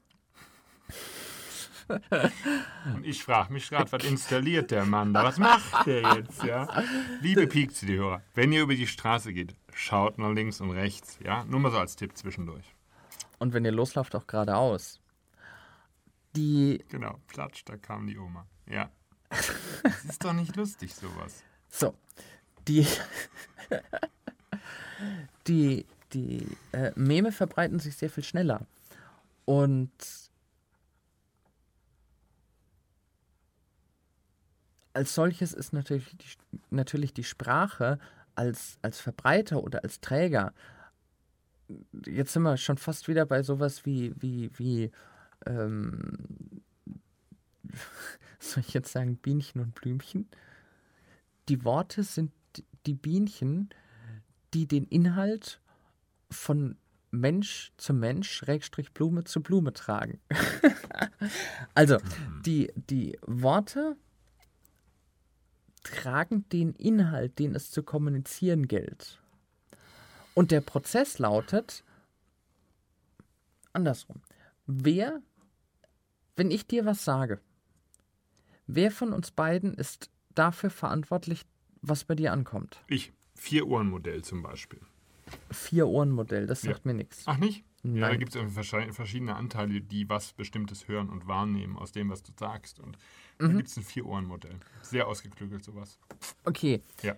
[1.87, 5.23] und ich frage mich gerade, was installiert der Mann da?
[5.23, 6.83] Was macht der jetzt, ja?
[7.21, 11.43] Liebe Peak City-Hörer, wenn ihr über die Straße geht, schaut nach links und rechts, ja?
[11.45, 12.75] Nur mal so als Tipp zwischendurch.
[13.39, 15.01] Und wenn ihr loslauft, auch geradeaus.
[16.35, 16.83] Die.
[16.89, 18.45] Genau, platsch, da kam die Oma.
[18.67, 18.91] Ja.
[19.83, 21.43] Das ist doch nicht lustig, sowas.
[21.69, 21.95] So.
[22.67, 22.85] Die.
[25.47, 28.61] die die äh, Meme verbreiten sich sehr viel schneller.
[29.45, 29.91] Und
[34.93, 37.99] als solches ist natürlich die, natürlich die Sprache
[38.35, 40.53] als, als Verbreiter oder als Träger.
[42.05, 44.91] Jetzt sind wir schon fast wieder bei sowas wie, wie, wie,
[45.45, 46.61] ähm,
[48.39, 50.27] soll ich jetzt sagen, Bienchen und Blümchen?
[51.47, 52.31] Die Worte sind
[52.85, 53.69] die Bienchen,
[54.53, 55.59] die den Inhalt
[56.31, 56.77] von
[57.11, 60.19] Mensch zu Mensch, Schrägstrich Blume zu Blume tragen.
[61.73, 62.41] also, mhm.
[62.43, 63.97] die, die Worte
[65.91, 69.19] tragen den Inhalt, den es zu kommunizieren gilt.
[70.33, 71.83] Und der Prozess lautet
[73.73, 74.21] andersrum.
[74.65, 75.21] Wer,
[76.35, 77.39] wenn ich dir was sage,
[78.67, 81.45] wer von uns beiden ist dafür verantwortlich,
[81.81, 82.83] was bei dir ankommt?
[82.87, 83.11] Ich.
[83.35, 84.81] Vier-Ohren-Modell zum Beispiel.
[85.49, 86.91] Vier-Ohren-Modell, das sagt ja.
[86.91, 87.23] mir nichts.
[87.25, 87.63] Ach nicht?
[87.83, 87.95] Nein.
[87.95, 92.23] Ja, da gibt es verschiedene Anteile, die was Bestimmtes hören und wahrnehmen aus dem, was
[92.23, 92.79] du sagst.
[92.79, 92.97] Und
[93.39, 93.47] mhm.
[93.47, 94.59] da gibt es ein Vier-Ohren-Modell.
[94.81, 95.99] Sehr ausgeklügelt sowas.
[96.43, 96.81] Okay.
[97.01, 97.15] Ja.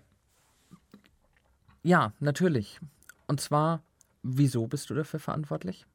[1.84, 2.80] Ja, natürlich.
[3.28, 3.84] Und zwar,
[4.22, 5.86] wieso bist du dafür verantwortlich?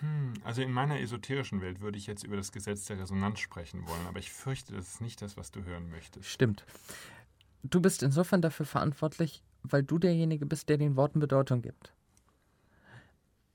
[0.00, 3.86] Hm, also in meiner esoterischen Welt würde ich jetzt über das Gesetz der Resonanz sprechen
[3.86, 6.26] wollen, aber ich fürchte, das ist nicht das, was du hören möchtest.
[6.26, 6.64] Stimmt.
[7.62, 11.92] Du bist insofern dafür verantwortlich, weil du derjenige bist, der den Worten Bedeutung gibt.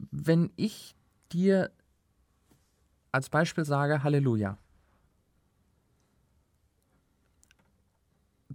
[0.09, 0.95] Wenn ich
[1.31, 1.71] dir
[3.11, 4.57] als Beispiel sage Halleluja,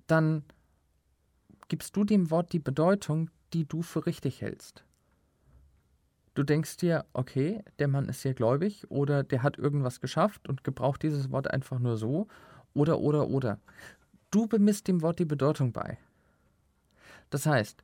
[0.06, 0.44] dann
[1.68, 4.84] gibst du dem Wort die Bedeutung, die du für richtig hältst.
[6.34, 10.64] Du denkst dir, okay, der Mann ist sehr gläubig oder der hat irgendwas geschafft und
[10.64, 12.28] gebraucht dieses Wort einfach nur so
[12.74, 13.58] oder oder oder.
[14.30, 15.98] Du bemisst dem Wort die Bedeutung bei.
[17.30, 17.82] Das heißt,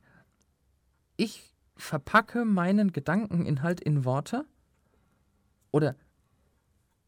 [1.17, 4.45] ich verpacke meinen Gedankeninhalt in Worte
[5.71, 5.95] oder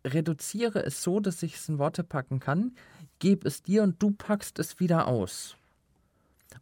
[0.05, 2.75] reduziere es so, dass ich es in Worte packen kann,
[3.19, 5.57] gebe es dir und du packst es wieder aus.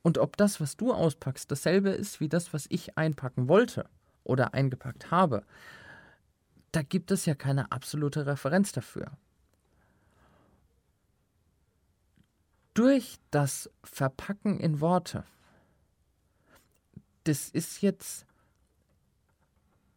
[0.01, 3.89] Und ob das, was du auspackst, dasselbe ist wie das, was ich einpacken wollte
[4.23, 5.43] oder eingepackt habe,
[6.71, 9.11] da gibt es ja keine absolute Referenz dafür.
[12.73, 15.25] Durch das Verpacken in Worte
[17.23, 18.25] das ist jetzt,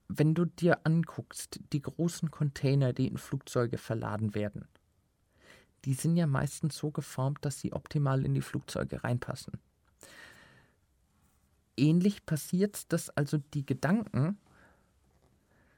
[0.09, 4.69] wenn du dir anguckst, die großen Container, die in Flugzeuge verladen werden,
[5.85, 9.61] die sind ja meistens so geformt, dass sie optimal in die Flugzeuge reinpassen.
[11.77, 14.39] Ähnlich passiert, dass also die Gedanken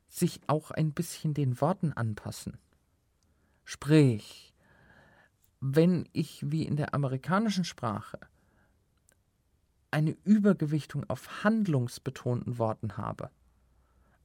[0.08, 2.56] sich auch ein bisschen den Worten anpassen.
[3.64, 4.54] Sprich,
[5.60, 8.18] wenn ich wie in der amerikanischen Sprache
[9.90, 13.30] eine Übergewichtung auf handlungsbetonten Worten habe,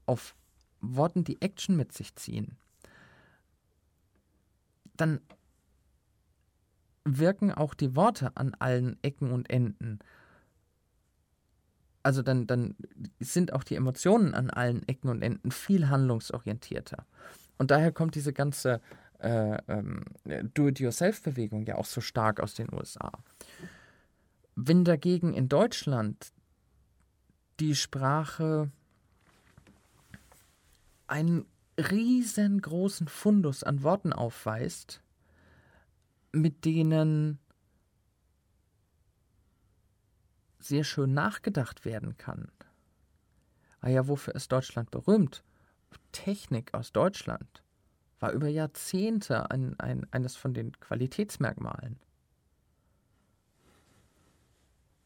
[0.05, 0.35] auf
[0.81, 2.57] Worten, die Action mit sich ziehen,
[4.97, 5.21] dann
[7.05, 9.99] wirken auch die Worte an allen Ecken und Enden.
[12.01, 12.75] Also dann, dann
[13.19, 17.05] sind auch die Emotionen an allen Ecken und Enden viel handlungsorientierter.
[17.57, 18.81] Und daher kommt diese ganze
[19.19, 20.03] äh, ähm,
[20.53, 23.11] Do-it-yourself-Bewegung ja auch so stark aus den USA.
[24.55, 26.31] Wenn dagegen in Deutschland
[27.59, 28.71] die Sprache
[31.07, 31.45] einen
[31.77, 35.01] riesengroßen Fundus an Worten aufweist,
[36.31, 37.39] mit denen
[40.59, 42.51] sehr schön nachgedacht werden kann.
[43.81, 45.43] Ah ja, wofür ist Deutschland berühmt?
[46.11, 47.63] Technik aus Deutschland
[48.19, 51.99] war über Jahrzehnte ein, ein, eines von den Qualitätsmerkmalen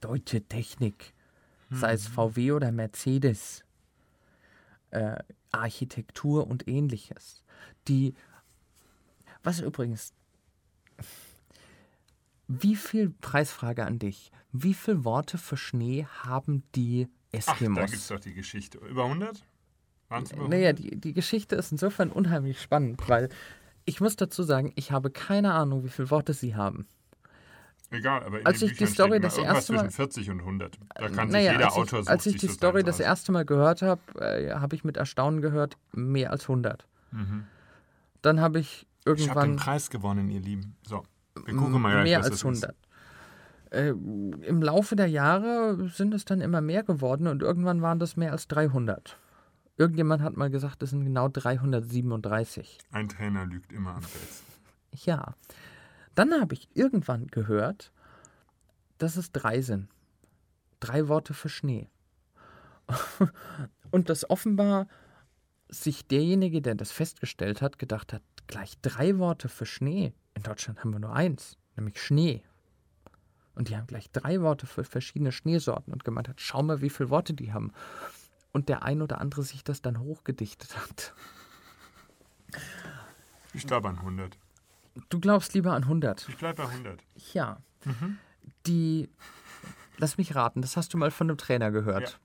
[0.02, 1.14] deutsche Technik,
[1.70, 1.78] mhm.
[1.78, 2.08] sei es.
[2.08, 3.64] VW oder Mercedes,
[4.92, 5.18] äh,
[5.52, 7.44] Architektur und ähnliches.
[7.88, 8.14] Die,
[9.44, 10.14] was übrigens,
[12.48, 14.32] wie viel Preisfrage an dich?
[14.52, 17.78] Wie viele Worte für Schnee haben die Eskimos?
[17.78, 18.78] Ach, da gibt es doch die Geschichte.
[18.80, 19.44] Über 100?
[20.08, 20.60] Waren's über 100?
[20.60, 23.30] Naja, die, die Geschichte ist insofern unheimlich spannend, weil
[23.86, 26.88] ich muss dazu sagen, ich habe keine Ahnung, wie viele Worte sie haben.
[27.90, 30.78] Egal, aber in als ich die Story das erste Mal zwischen 40 und 100.
[30.96, 33.46] Da kann naja, sich jeder als Autor ich, Als ich die Story das erste Mal
[33.46, 36.86] gehört habe, äh, habe ich mit Erstaunen gehört, mehr als 100.
[37.12, 37.46] Mhm.
[38.22, 39.26] Dann habe ich irgendwann.
[39.26, 40.76] Ich habe den Preis gewonnen, ihr Lieben.
[40.86, 41.04] So,
[41.46, 42.76] wir gucken mal Mehr als 100.
[43.70, 48.18] Äh, Im Laufe der Jahre sind es dann immer mehr geworden und irgendwann waren das
[48.18, 49.18] mehr als 300.
[49.78, 52.80] Irgendjemand hat mal gesagt, es sind genau 337.
[52.92, 54.46] Ein Trainer lügt immer am besten.
[55.06, 55.36] Ja.
[56.18, 57.92] Dann habe ich irgendwann gehört,
[58.98, 59.88] dass es drei sind.
[60.80, 61.92] Drei Worte für Schnee.
[63.92, 64.88] Und dass offenbar
[65.70, 70.12] sich derjenige, der das festgestellt hat, gedacht hat, gleich drei Worte für Schnee.
[70.34, 72.42] In Deutschland haben wir nur eins, nämlich Schnee.
[73.54, 76.90] Und die haben gleich drei Worte für verschiedene Schneesorten und gemeint hat, schau mal, wie
[76.90, 77.74] viele Worte die haben.
[78.54, 81.14] Und der ein oder andere sich das dann hochgedichtet hat.
[83.54, 84.36] Ich glaube an 100.
[85.10, 86.28] Du glaubst lieber an 100.
[86.30, 87.04] Ich bleibe bei 100.
[87.34, 87.62] Ja.
[88.66, 89.10] Die,
[89.98, 92.20] lass mich raten, das hast du mal von einem Trainer gehört.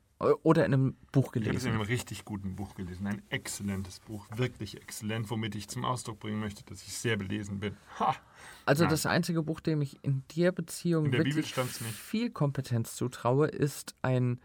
[0.45, 1.71] Oder in einem Buch Ich habe es in gelesen.
[1.73, 3.09] einem richtig guten Buch gelesen.
[3.09, 4.25] Ein exzellentes Buch.
[4.37, 7.77] Wirklich exzellent, womit ich zum Ausdruck bringen möchte, dass ich sehr belesen bin.
[7.99, 8.15] Ha!
[8.65, 8.91] Also Nein.
[8.93, 13.97] das einzige Buch, dem ich in der Beziehung In der wirklich viel Kompetenz zutraue, ist
[14.03, 14.41] ein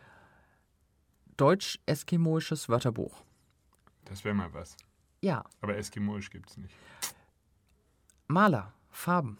[1.37, 3.23] deutsch-eskimoisches Wörterbuch.
[4.05, 4.75] Das wäre mal was.
[5.21, 6.73] Ja, Aber Eskimoisch gibt es nicht.
[8.27, 9.39] Maler, Farben.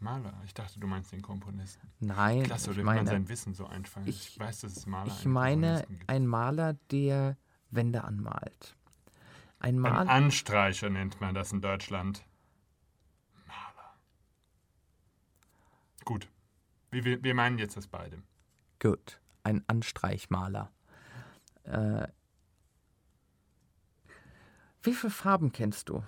[0.00, 0.32] Maler.
[0.44, 1.90] Ich dachte, du meinst den Komponisten.
[1.98, 4.06] Nein, Klasse, oder ich wie man meine, sein Wissen so einfangen.
[4.06, 7.36] Ich, ich- weiß, dass es Maler ich meine ein Maler, der
[7.70, 8.76] Wände anmalt.
[9.58, 12.24] Ein Ein Maler, Anstreicher nennt man das in Deutschland.
[13.46, 13.94] Maler.
[16.04, 16.28] Gut.
[16.92, 18.22] Wir, wir, wir meinen jetzt das beide.
[18.80, 20.70] gut, ein Anstreichmaler.
[21.64, 22.06] Äh,
[24.82, 26.04] wie viele Farben kennst du?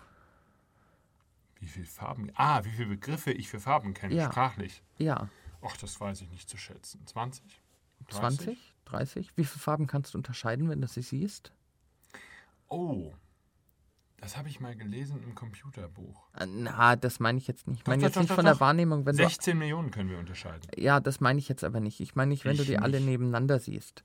[1.60, 2.30] Wie viele Farben.
[2.34, 4.30] Ah, wie viele Begriffe ich für Farben kenne, Ja.
[4.30, 4.82] sprachlich.
[4.98, 5.28] Ja,
[5.62, 7.06] Ach, das weiß ich nicht zu schätzen.
[7.06, 7.60] 20?
[8.08, 8.18] 30?
[8.46, 9.36] 20, 30?
[9.36, 11.52] Wie viele Farben kannst du unterscheiden, wenn du sie siehst?
[12.68, 13.12] Oh.
[14.16, 16.28] Das habe ich mal gelesen im Computerbuch.
[16.34, 17.80] Äh, Na, das meine ich jetzt nicht.
[17.80, 18.60] Ich meine jetzt doch, nicht doch, von der doch.
[18.60, 20.62] Wahrnehmung, wenn 16 Millionen können wir unterscheiden.
[20.74, 20.80] du.
[20.82, 22.00] Ja, das meine ich jetzt aber nicht.
[22.00, 23.06] Ich meine nicht, wenn du die alle nicht.
[23.06, 24.02] nebeneinander siehst.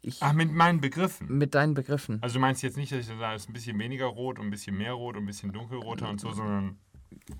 [0.00, 1.38] Ich, Ach, mit meinen Begriffen.
[1.38, 2.22] mit deinen Begriffen.
[2.22, 4.50] Also du meinst jetzt nicht, dass ich da ist ein bisschen weniger rot und ein
[4.50, 6.78] bisschen mehr rot und ein bisschen dunkelroter und so, sondern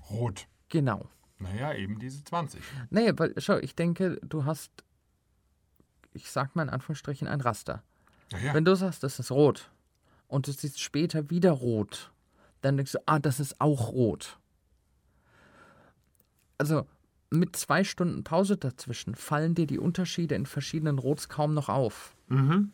[0.09, 0.47] rot.
[0.67, 1.07] Genau.
[1.39, 2.61] Naja, eben diese 20.
[2.89, 4.71] Nee, weil, schau, ich denke, du hast,
[6.13, 7.81] ich sag mal in Anführungsstrichen, ein Raster.
[8.31, 9.71] Naja, Wenn du sagst, das ist rot
[10.27, 12.11] und du siehst später wieder rot,
[12.61, 14.37] dann denkst du, ah, das ist auch rot.
[16.57, 16.85] Also
[17.29, 22.15] mit zwei Stunden Pause dazwischen fallen dir die Unterschiede in verschiedenen Rots kaum noch auf.
[22.27, 22.71] Mhm.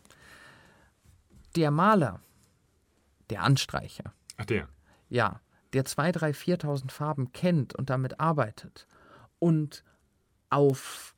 [1.55, 2.21] Der Maler,
[3.29, 4.67] der Anstreicher, Ach der.
[5.09, 5.39] ja,
[5.73, 8.87] der 2.000, 3.000, 4.000 Farben kennt und damit arbeitet
[9.39, 9.83] und
[10.49, 11.15] auf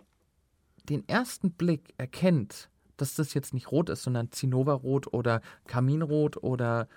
[0.90, 6.88] den ersten Blick erkennt, dass das jetzt nicht rot ist, sondern Zinnoberrot oder Kaminrot oder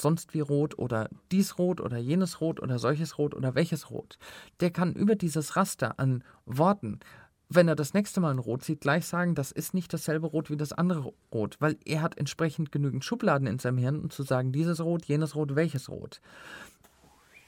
[0.00, 4.18] sonst wie rot oder dies rot oder jenes rot oder solches rot oder welches rot,
[4.60, 7.00] der kann über dieses Raster an Worten,
[7.48, 10.50] wenn er das nächste Mal ein Rot sieht, gleich sagen, das ist nicht dasselbe Rot
[10.50, 14.24] wie das andere Rot, weil er hat entsprechend genügend Schubladen in seinem Hirn, um zu
[14.24, 16.20] sagen, dieses Rot, jenes Rot, welches Rot.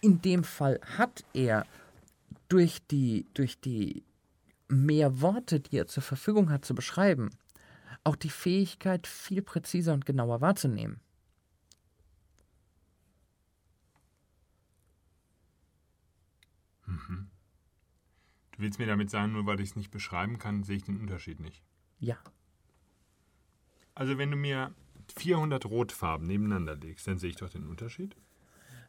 [0.01, 1.67] In dem Fall hat er
[2.49, 4.05] durch die, durch die
[4.69, 7.31] mehr Worte, die er zur Verfügung hat, zu beschreiben,
[8.05, 11.01] auch die Fähigkeit, viel präziser und genauer wahrzunehmen.
[16.89, 21.01] Du willst mir damit sagen, nur weil ich es nicht beschreiben kann, sehe ich den
[21.01, 21.63] Unterschied nicht.
[22.01, 22.17] Ja,
[23.95, 24.73] Also wenn du mir
[25.17, 28.15] 400 Rotfarben nebeneinander legst, dann sehe ich doch den Unterschied.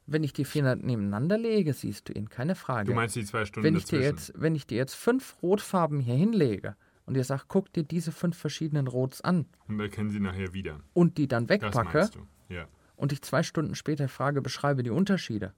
[0.05, 2.88] wenn ich die 400 nebeneinander lege, siehst du ihn, keine Frage.
[2.89, 4.15] Du meinst die zwei Stunden wenn ich, dir dazwischen.
[4.17, 8.12] jetzt, wenn ich dir jetzt fünf Rotfarben hier hinlege und dir sage, guck dir diese
[8.12, 10.79] fünf verschiedenen Rots an Und wir kennen sie nachher wieder.
[10.93, 12.25] und die dann Das wegpacke meinst du.
[12.53, 12.67] Ja.
[12.95, 15.53] und ich zwei Stunden später frage, beschreibe die Unterschiede.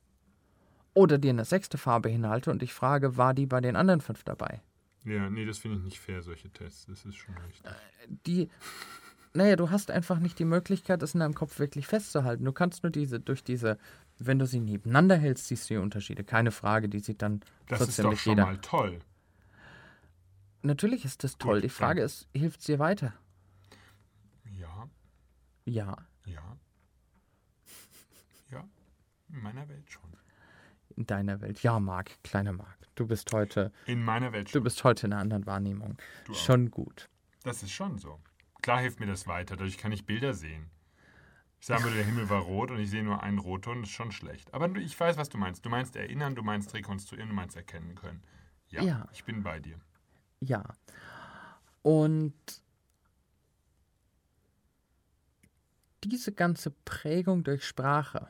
[0.93, 4.23] Oder dir eine sechste Farbe hinhalte und ich frage, war die bei den anderen fünf
[4.23, 4.61] dabei?
[5.03, 6.85] Ja, nee, das finde ich nicht fair, solche Tests.
[6.87, 7.71] Das ist schon richtig.
[8.27, 8.49] Die,
[9.33, 12.43] naja, du hast einfach nicht die Möglichkeit, das in deinem Kopf wirklich festzuhalten.
[12.45, 13.79] Du kannst nur diese, durch diese,
[14.19, 16.23] wenn du sie nebeneinander hältst, siehst du die Unterschiede.
[16.23, 18.45] Keine Frage, die sieht dann Das so ist doch schon jeder.
[18.45, 18.99] mal toll.
[20.61, 21.55] Natürlich ist das toll.
[21.55, 23.13] Gut, die Frage ist, hilft es dir weiter?
[24.59, 24.87] Ja,
[25.65, 25.97] Ja.
[26.25, 26.57] ja.
[28.51, 28.67] Ja,
[29.29, 30.03] in meiner Welt schon.
[30.95, 31.61] In deiner Welt.
[31.63, 32.77] Ja, Marc, kleiner Marc.
[32.95, 34.63] Du bist heute, In meiner Welt du schon.
[34.63, 35.97] bist heute in einer anderen Wahrnehmung.
[36.25, 36.35] Du auch.
[36.35, 37.09] Schon gut.
[37.43, 38.19] Das ist schon so.
[38.61, 40.69] Klar hilft mir das weiter, dadurch kann ich Bilder sehen.
[41.59, 43.95] Ich sage mir, der Himmel war rot und ich sehe nur einen Rotton, das ist
[43.95, 44.53] schon schlecht.
[44.53, 45.63] Aber ich weiß, was du meinst.
[45.65, 48.21] Du meinst erinnern, du meinst rekonstruieren, du meinst erkennen können.
[48.69, 49.07] Ja, Ja.
[49.13, 49.79] ich bin bei dir.
[50.39, 50.63] Ja.
[51.83, 52.33] Und
[56.03, 58.27] diese ganze Prägung durch Sprache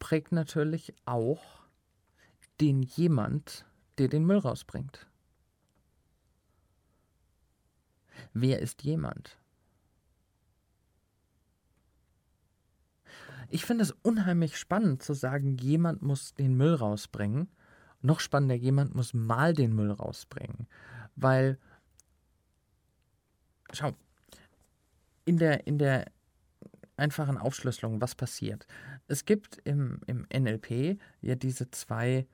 [0.00, 1.62] prägt natürlich auch
[2.60, 3.64] den jemand,
[3.98, 5.06] der den Müll rausbringt.
[8.32, 9.38] Wer ist jemand?
[13.48, 17.48] Ich finde es unheimlich spannend zu sagen, jemand muss den Müll rausbringen.
[18.02, 20.68] Noch spannender, jemand muss mal den Müll rausbringen.
[21.16, 21.58] Weil,
[23.72, 23.92] schau,
[25.24, 26.06] in der, in der
[26.96, 28.66] einfachen Aufschlüsselung, was passiert?
[29.10, 32.26] Es gibt im, im NLP ja diese zwei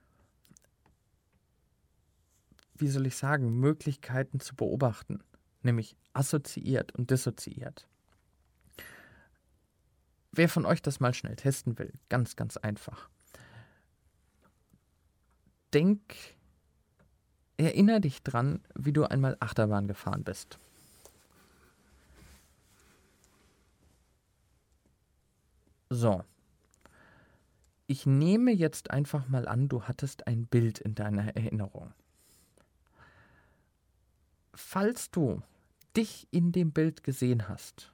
[2.79, 5.23] wie soll ich sagen, Möglichkeiten zu beobachten,
[5.63, 7.87] nämlich assoziiert und dissoziiert.
[10.31, 13.09] Wer von euch das mal schnell testen will, ganz, ganz einfach.
[15.73, 16.13] Denk,
[17.57, 20.59] erinnere dich dran, wie du einmal Achterbahn gefahren bist.
[25.89, 26.23] So.
[27.89, 31.93] Ich nehme jetzt einfach mal an, du hattest ein Bild in deiner Erinnerung.
[34.53, 35.41] Falls du
[35.95, 37.93] dich in dem Bild gesehen hast,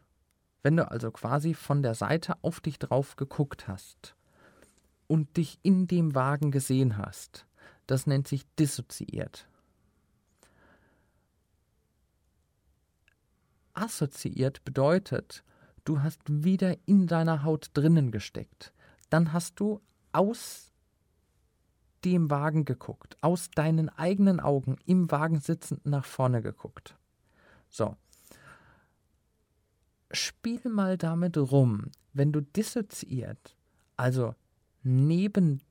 [0.64, 4.16] wenn du also quasi von der Seite auf dich drauf geguckt hast
[5.08, 7.46] und dich in dem Wagen gesehen hast,
[7.86, 9.48] das nennt sich dissoziiert.
[13.76, 15.44] Assoziiert bedeutet,
[15.84, 18.74] du hast wieder in deiner Haut drinnen gesteckt.
[19.14, 19.80] Dann hast du
[20.11, 20.74] aus
[22.03, 26.97] dem Wagen geguckt, aus deinen eigenen Augen im Wagen sitzend nach vorne geguckt.
[27.70, 27.95] So.
[30.11, 33.55] Spiel mal damit rum, wenn du dissoziiert,
[33.97, 34.34] also
[34.82, 35.61] neben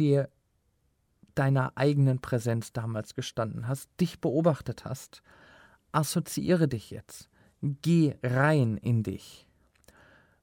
[0.00, 0.30] dir
[1.36, 5.22] deiner eigenen Präsenz damals gestanden hast, dich beobachtet hast,
[5.92, 7.30] assoziiere dich jetzt.
[7.62, 9.47] Geh rein in dich.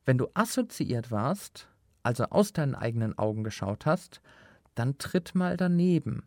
[0.06, 1.68] Wenn du assoziiert warst,
[2.04, 4.22] also aus deinen eigenen Augen geschaut hast,
[4.76, 6.24] dann tritt mal daneben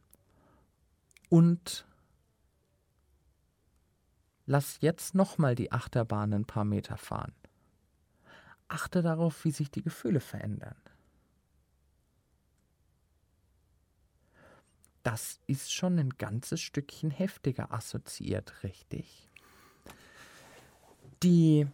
[1.28, 1.86] und
[4.46, 7.32] lass jetzt nochmal die Achterbahn ein paar Meter fahren.
[8.66, 10.76] Achte darauf, wie sich die Gefühle verändern.
[15.02, 19.30] Das ist schon ein ganzes Stückchen heftiger assoziiert, richtig?
[21.22, 21.66] Die,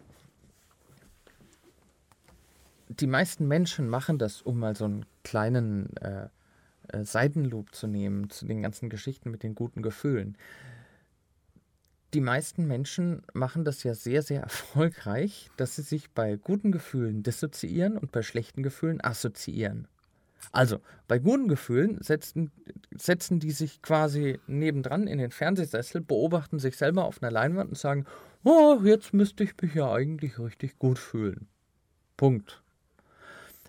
[3.00, 6.28] die meisten Menschen machen das, um mal so einen kleinen äh,
[6.88, 10.36] äh, Seitenloop zu nehmen zu den ganzen Geschichten mit den guten Gefühlen.
[12.12, 17.22] Die meisten Menschen machen das ja sehr, sehr erfolgreich, dass sie sich bei guten Gefühlen
[17.22, 19.88] dissoziieren und bei schlechten Gefühlen assoziieren.
[20.52, 22.52] Also, bei guten Gefühlen setzen,
[22.94, 27.78] setzen die sich quasi nebendran in den Fernsehsessel, beobachten sich selber auf einer Leinwand und
[27.78, 28.04] sagen,
[28.44, 31.48] oh, jetzt müsste ich mich ja eigentlich richtig gut fühlen.
[32.18, 32.63] Punkt.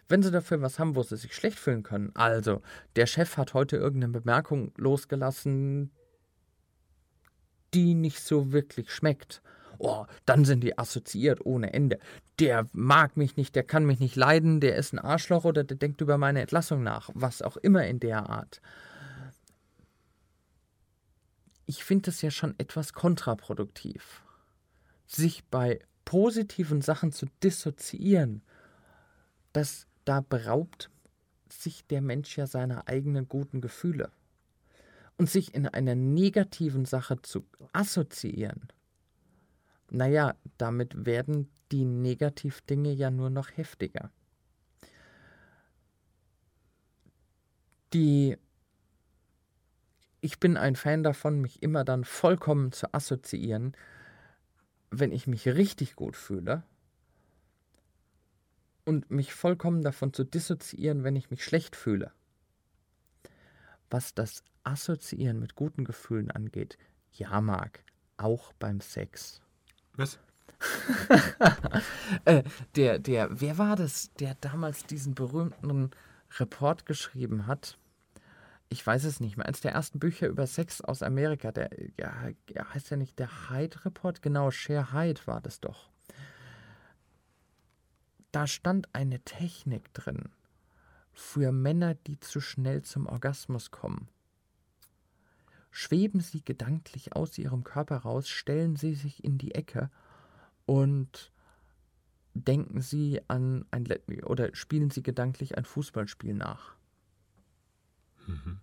[0.07, 2.61] Wenn sie dafür was haben, wo sie sich schlecht fühlen können, also
[2.95, 5.91] der Chef hat heute irgendeine Bemerkung losgelassen,
[7.73, 9.41] die nicht so wirklich schmeckt,
[9.79, 11.99] oh, dann sind die assoziiert ohne Ende.
[12.39, 15.77] Der mag mich nicht, der kann mich nicht leiden, der ist ein Arschloch oder der
[15.77, 18.61] denkt über meine Entlassung nach, was auch immer in der Art
[21.65, 24.23] ich finde es ja schon etwas kontraproduktiv,
[25.07, 28.43] sich bei positiven Sachen zu dissoziieren.
[29.53, 30.89] Das, da beraubt
[31.49, 34.11] sich der Mensch ja seiner eigenen guten Gefühle.
[35.17, 38.67] Und sich in einer negativen Sache zu assoziieren,
[39.89, 44.11] naja, damit werden die Negativdinge ja nur noch heftiger.
[47.93, 48.37] Die
[50.19, 53.77] ich bin ein Fan davon, mich immer dann vollkommen zu assoziieren,
[54.89, 56.63] wenn ich mich richtig gut fühle
[58.85, 62.11] und mich vollkommen davon zu dissoziieren, wenn ich mich schlecht fühle.
[63.89, 66.77] Was das Assoziieren mit guten Gefühlen angeht,
[67.11, 67.83] ja, Marc,
[68.17, 69.41] auch beim Sex.
[69.93, 70.19] Was?
[72.25, 72.43] äh,
[72.75, 75.91] der, der, wer war das, der damals diesen berühmten
[76.39, 77.77] Report geschrieben hat?
[78.69, 81.69] ich weiß es nicht mehr, eines der ersten Bücher über Sex aus Amerika, der,
[81.99, 82.13] ja,
[82.73, 84.21] heißt ja nicht der Hyde Report?
[84.21, 85.89] Genau, Share Hyde war das doch.
[88.35, 90.27] Da stand eine Technik drin
[91.13, 94.09] für Männer, die zu schnell zum Orgasmus kommen.
[95.71, 99.89] Schweben sie gedanklich aus ihrem Körper raus, stellen sie sich in die Ecke
[100.65, 101.31] und
[102.33, 103.87] denken sie an ein
[104.25, 106.75] oder spielen sie gedanklich ein Fußballspiel nach.
[108.27, 108.59] Mhm.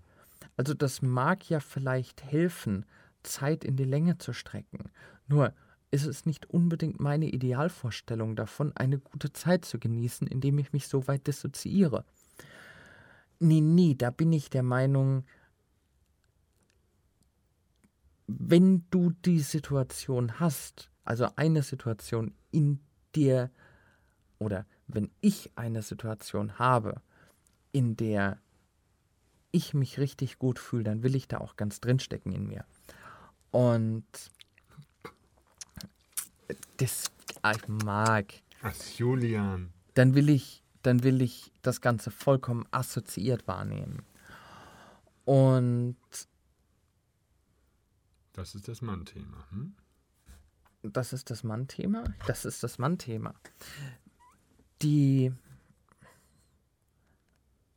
[0.58, 2.84] Also das mag ja vielleicht helfen,
[3.22, 4.90] Zeit in die Länge zu strecken.
[5.28, 5.54] Nur
[5.92, 10.88] ist es nicht unbedingt meine Idealvorstellung davon, eine gute Zeit zu genießen, indem ich mich
[10.88, 12.04] so weit dissoziiere.
[13.38, 15.24] Nee, nee, da bin ich der Meinung,
[18.26, 22.80] wenn du die Situation hast, also eine Situation in
[23.14, 23.50] dir,
[24.38, 27.02] oder wenn ich eine Situation habe,
[27.72, 28.38] in der
[29.50, 32.64] ich mich richtig gut fühle, dann will ich da auch ganz drinstecken in mir.
[33.50, 34.06] Und
[36.76, 37.10] das
[37.42, 38.32] ah, ich mag.
[38.62, 39.72] Ach, Julian.
[39.94, 44.04] Dann will ich, dann will ich das Ganze vollkommen assoziiert wahrnehmen.
[45.24, 45.96] Und
[48.32, 49.46] Das ist das Mann-Thema.
[49.50, 49.74] Hm?
[50.82, 52.04] Das ist das Mann-Thema?
[52.26, 53.34] Das ist das Mann-Thema.
[54.82, 55.32] Die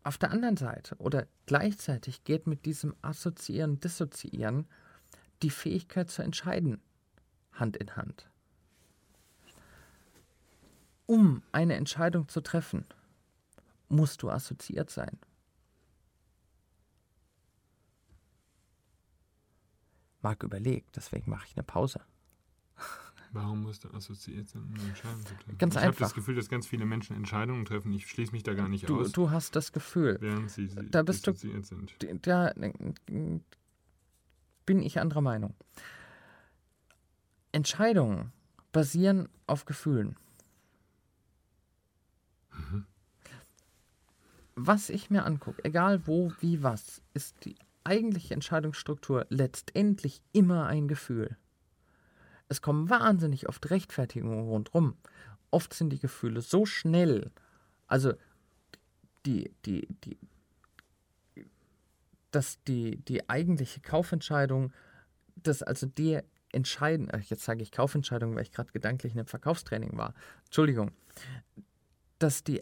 [0.03, 4.67] auf der anderen Seite oder gleichzeitig geht mit diesem Assoziieren, Dissoziieren
[5.41, 6.79] die Fähigkeit zu entscheiden
[7.53, 8.29] Hand in Hand.
[11.05, 12.85] Um eine Entscheidung zu treffen,
[13.89, 15.19] musst du assoziiert sein.
[20.21, 22.01] Marc überlegt, deswegen mache ich eine Pause.
[23.31, 25.57] Warum musst du assoziiert sein, um eine Entscheidung zu treffen?
[25.57, 25.89] Ganz ich einfach.
[25.91, 27.91] Ich habe das Gefühl, dass ganz viele Menschen Entscheidungen treffen.
[27.91, 30.89] Ich schließe mich da gar nicht Du, aus, du hast das Gefühl, während sie, sie
[30.89, 31.95] Da bist du- dissoziiert sind.
[32.25, 32.53] da
[34.65, 35.53] bin ich anderer Meinung.
[37.51, 38.31] Entscheidungen
[38.71, 40.15] basieren auf Gefühlen.
[44.55, 50.87] Was ich mir angucke, egal wo, wie, was, ist die eigentliche Entscheidungsstruktur letztendlich immer ein
[50.87, 51.37] Gefühl.
[52.47, 54.97] Es kommen wahnsinnig oft Rechtfertigungen rundherum.
[55.51, 57.31] Oft sind die Gefühle so schnell,
[57.87, 58.13] also
[59.25, 60.17] die, die, die,
[62.31, 64.73] dass die, die eigentliche Kaufentscheidung,
[65.35, 66.19] dass also die
[66.51, 70.13] entscheiden, ach, jetzt sage ich Kaufentscheidung, weil ich gerade gedanklich in einem Verkaufstraining war,
[70.45, 70.91] Entschuldigung,
[72.19, 72.61] dass die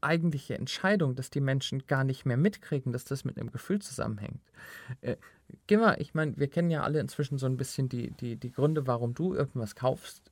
[0.00, 4.40] eigentliche Entscheidung, dass die Menschen gar nicht mehr mitkriegen, dass das mit einem Gefühl zusammenhängt.
[5.00, 5.16] Äh,
[5.66, 8.50] geh mal, ich meine, wir kennen ja alle inzwischen so ein bisschen die, die, die
[8.50, 10.30] Gründe, warum du irgendwas kaufst.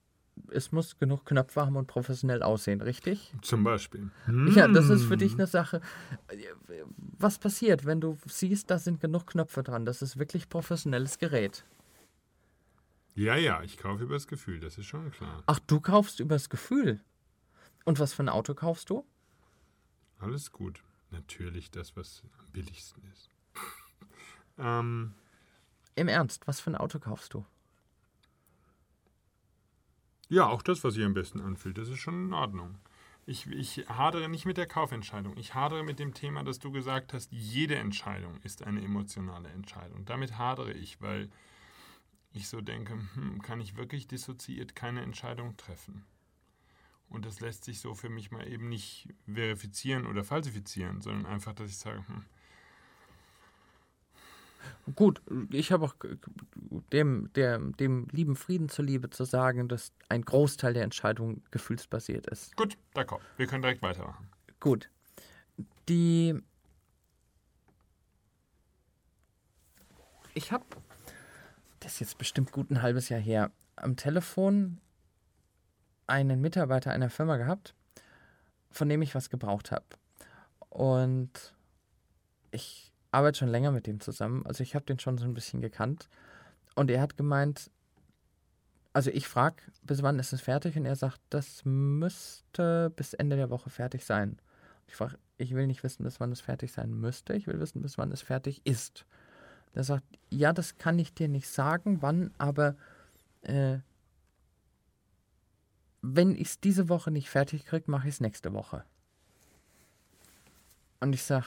[0.51, 3.35] Es muss genug Knöpfe haben und professionell aussehen, richtig?
[3.43, 4.11] Zum Beispiel.
[4.55, 5.81] Ja, das ist für dich eine Sache.
[7.19, 9.85] Was passiert, wenn du siehst, da sind genug Knöpfe dran?
[9.85, 11.65] Das ist wirklich professionelles Gerät.
[13.17, 15.43] Ja, ja, ich kaufe übers Gefühl, das ist schon klar.
[15.47, 17.01] Ach, du kaufst übers Gefühl.
[17.85, 19.05] Und was für ein Auto kaufst du?
[20.19, 20.83] Alles gut.
[21.11, 23.31] Natürlich das, was am billigsten ist.
[24.59, 25.15] ähm,
[25.95, 27.47] Im Ernst, was für ein Auto kaufst du?
[30.29, 32.79] ja, auch das, was sich am besten anfühlt, das ist schon in Ordnung.
[33.27, 35.37] Ich, ich hadere nicht mit der Kaufentscheidung.
[35.37, 40.05] Ich hadere mit dem Thema, dass du gesagt hast, jede Entscheidung ist eine emotionale Entscheidung.
[40.07, 41.29] Damit hadere ich, weil
[42.33, 46.07] ich so denke, hm, kann ich wirklich dissoziiert keine Entscheidung treffen?
[47.11, 51.55] Und das lässt sich so für mich mal eben nicht verifizieren oder falsifizieren, sondern einfach,
[51.55, 52.25] dass ich sage, hm,
[54.95, 55.95] Gut, ich habe auch
[56.93, 62.57] dem, der, dem lieben Frieden zuliebe zu sagen, dass ein Großteil der Entscheidung gefühlsbasiert ist.
[62.57, 64.29] gut, d'accord, wir können direkt weitermachen.
[64.61, 64.91] Gut.
[65.89, 66.35] Die.
[70.35, 70.65] Ich habe,
[71.81, 74.81] das ist jetzt bestimmt gut ein halbes Jahr her, am Telefon
[76.09, 77.75] einen Mitarbeiter einer Firma gehabt,
[78.71, 79.85] von dem ich was gebraucht habe.
[80.71, 81.55] Und
[82.51, 84.45] ich arbeite schon länger mit dem zusammen.
[84.47, 86.09] Also ich habe den schon so ein bisschen gekannt.
[86.75, 87.71] Und er hat gemeint,
[88.93, 90.77] also ich frage, bis wann ist es fertig?
[90.77, 94.39] Und er sagt, das müsste bis Ende der Woche fertig sein.
[94.87, 97.35] Ich frage, ich will nicht wissen, bis wann es fertig sein müsste.
[97.35, 99.05] Ich will wissen, bis wann es fertig ist.
[99.75, 102.77] Der sagt, ja, das kann ich dir nicht sagen, wann, aber
[103.43, 103.79] äh,
[106.03, 108.85] wenn ich es diese Woche nicht fertig kriege, mache ich es nächste Woche.
[111.01, 111.45] Und ich sag,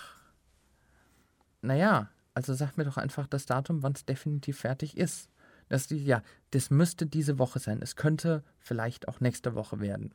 [1.62, 5.30] naja, also sag mir doch einfach das Datum, wann es definitiv fertig ist.
[5.70, 6.22] Das, ja,
[6.52, 7.82] das müsste diese Woche sein.
[7.82, 10.14] Es könnte vielleicht auch nächste Woche werden.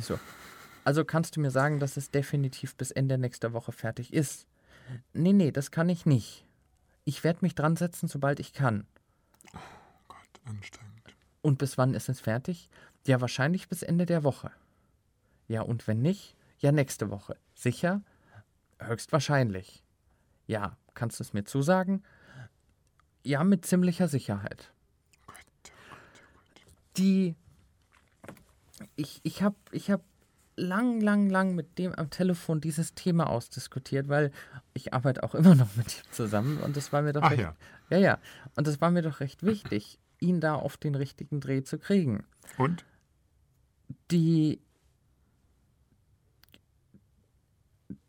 [0.00, 0.18] So,
[0.84, 4.46] also kannst du mir sagen, dass es definitiv bis Ende nächster Woche fertig ist?
[5.12, 6.44] Nee, nee, das kann ich nicht.
[7.04, 8.86] Ich werde mich dran setzen, sobald ich kann.
[10.06, 11.16] Gott, anstrengend.
[11.42, 12.68] Und bis wann ist es fertig?
[13.06, 14.50] Ja, wahrscheinlich bis Ende der Woche.
[15.48, 16.36] Ja, und wenn nicht?
[16.58, 17.36] Ja, nächste Woche.
[17.54, 18.02] Sicher?
[18.80, 19.82] Höchstwahrscheinlich.
[20.46, 22.02] Ja, kannst du es mir zusagen?
[23.22, 24.72] Ja, mit ziemlicher Sicherheit.
[26.96, 27.36] Die.
[28.96, 30.02] Ich, ich habe ich hab
[30.56, 34.32] lang, lang, lang mit dem am Telefon dieses Thema ausdiskutiert, weil
[34.74, 37.42] ich arbeite auch immer noch mit ihm zusammen und das war mir doch Ach recht,
[37.42, 37.56] ja.
[37.90, 38.18] ja, ja,
[38.56, 42.24] und das war mir doch recht wichtig, ihn da auf den richtigen Dreh zu kriegen.
[42.58, 42.84] Und?
[44.10, 44.60] Die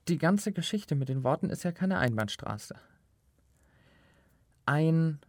[0.07, 2.75] die ganze Geschichte mit den Worten ist ja keine Einbahnstraße.
[4.65, 5.19] Ein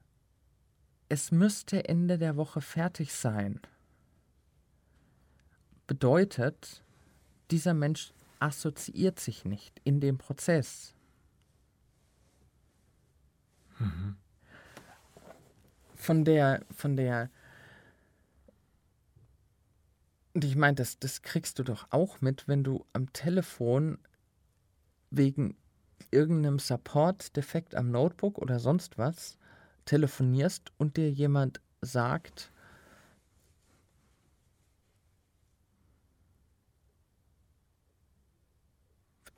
[1.09, 3.61] es müsste Ende der Woche fertig sein
[5.89, 6.85] bedeutet,
[7.51, 10.95] dieser Mensch assoziiert sich nicht in dem Prozess.
[15.97, 17.31] Von der, von der
[20.39, 23.99] und ich meine, das, das kriegst du doch auch mit, wenn du am Telefon
[25.11, 25.57] wegen
[26.13, 29.37] irgendeinem Support-Defekt am Notebook oder sonst was
[29.85, 32.53] telefonierst und dir jemand sagt,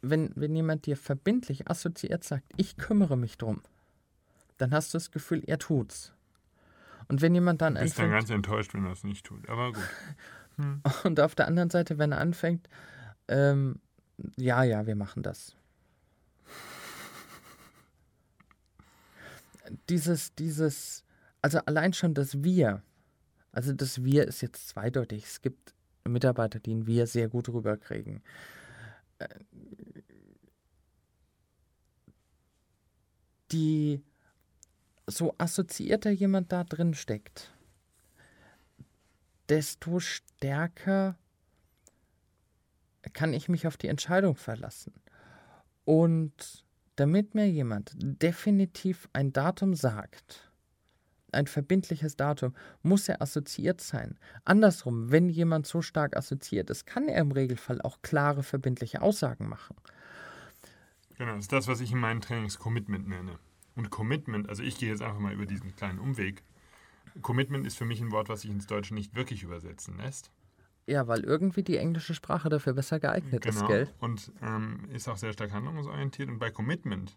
[0.03, 3.63] wenn, wenn jemand dir verbindlich assoziiert sagt, ich kümmere mich drum,
[4.59, 6.13] dann hast du das Gefühl, er tut's.
[7.09, 9.49] Und wenn jemand dann Du bist dann ganz enttäuscht, wenn er es nicht tut.
[9.49, 9.83] Aber gut.
[10.61, 10.83] Hm.
[11.05, 12.69] Und auf der anderen Seite, wenn er anfängt,
[13.29, 13.81] ähm,
[14.37, 15.57] ja, ja, wir machen das.
[19.89, 21.05] Dieses, dieses,
[21.43, 22.83] also allein schon das Wir,
[23.53, 25.25] also das Wir ist jetzt zweideutig.
[25.25, 28.23] Es gibt Mitarbeiter, die ein Wir sehr gut rüberkriegen.
[29.19, 29.29] Äh,
[33.53, 34.03] die
[35.07, 37.53] so assoziierter jemand da drin steckt,
[39.51, 41.19] desto stärker
[43.13, 44.95] kann ich mich auf die Entscheidung verlassen.
[45.85, 46.65] Und
[46.97, 50.51] damit mir jemand definitiv ein Datum sagt,
[51.33, 54.19] ein verbindliches Datum, muss er assoziiert sein.
[54.45, 59.49] Andersrum, wenn jemand so stark assoziiert ist, kann er im Regelfall auch klare, verbindliche Aussagen
[59.49, 59.77] machen.
[61.17, 63.39] Genau, das ist das, was ich in meinen Trainings Commitment nenne.
[63.77, 66.43] Und Commitment, also ich gehe jetzt einfach mal über diesen kleinen Umweg.
[67.23, 70.31] Commitment ist für mich ein Wort, was sich ins Deutsche nicht wirklich übersetzen lässt.
[70.87, 73.61] Ja, weil irgendwie die englische Sprache dafür besser geeignet genau.
[73.61, 73.89] ist, gell?
[74.01, 76.29] Und ähm, ist auch sehr stark handlungsorientiert.
[76.29, 77.17] Und bei Commitment,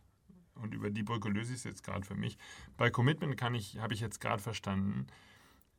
[0.55, 2.37] und über die Brücke löse ich es jetzt gerade für mich,
[2.77, 5.07] bei Commitment kann ich, habe ich jetzt gerade verstanden,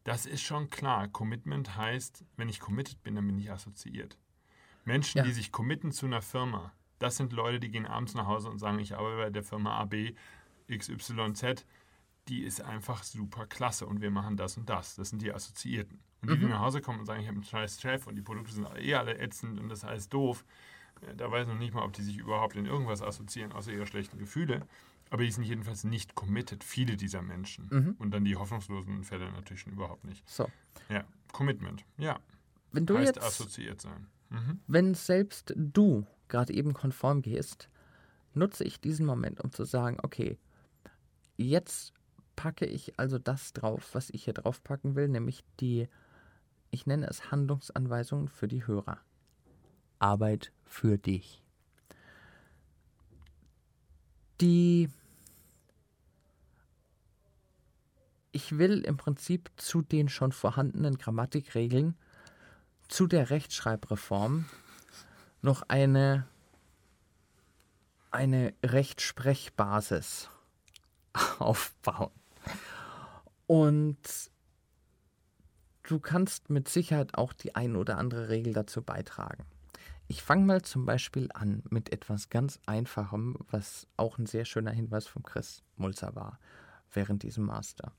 [0.03, 1.09] das ist schon klar.
[1.09, 4.19] Commitment heißt, wenn ich committed bin, dann bin ich assoziiert.
[4.85, 5.25] Menschen, ja.
[5.25, 8.59] die sich committen zu einer Firma, das sind Leute, die gehen abends nach Hause und
[8.59, 10.15] sagen, ich arbeite bei der Firma AB
[10.69, 11.65] XYZ,
[12.29, 14.97] die ist einfach super klasse und wir machen das und das.
[14.97, 16.01] Das sind die Assoziierten.
[16.23, 16.53] Und die, die mhm.
[16.53, 18.95] nach Hause kommen und sagen, ich habe einen scheiß Chef und die Produkte sind eh
[18.95, 20.45] alle ätzend und das ist alles doof,
[21.03, 23.87] äh, da weiß noch nicht mal, ob die sich überhaupt in irgendwas assoziieren, außer ihre
[23.87, 24.67] schlechten Gefühle.
[25.11, 27.69] Aber die sind jedenfalls nicht committed, viele dieser Menschen.
[27.71, 27.97] Mhm.
[27.99, 30.29] Und dann die hoffnungslosen Fälle natürlich überhaupt nicht.
[30.29, 30.51] So.
[30.89, 32.19] Ja, Commitment, ja.
[32.73, 34.07] Wenn du heißt jetzt, assoziiert sein.
[34.31, 34.61] Mhm.
[34.67, 37.69] Wenn selbst du gerade eben konform gehst,
[38.33, 40.39] nutze ich diesen Moment, um zu sagen, okay,
[41.37, 41.93] Jetzt
[42.37, 45.89] packe ich also das drauf, was ich hier drauf packen will, nämlich die,
[46.71, 48.99] ich nenne es Handlungsanweisungen für die Hörer.
[49.99, 51.43] Arbeit für dich.
[54.41, 54.91] Die
[58.35, 61.97] ich will im Prinzip zu den schon vorhandenen Grammatikregeln,
[62.89, 64.47] zu der Rechtschreibreform
[65.41, 66.27] noch eine,
[68.11, 70.31] eine Rechtsprechbasis
[71.39, 72.11] aufbauen.
[73.47, 74.31] Und
[75.83, 79.45] du kannst mit Sicherheit auch die ein oder andere Regel dazu beitragen.
[80.07, 84.71] Ich fange mal zum Beispiel an mit etwas ganz Einfachem, was auch ein sehr schöner
[84.71, 86.39] Hinweis von Chris Mulzer war
[86.93, 87.93] während diesem Master.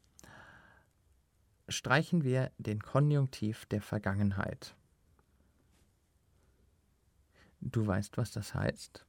[1.67, 4.75] Streichen wir den Konjunktiv der Vergangenheit.
[7.59, 9.05] Du weißt, was das heißt?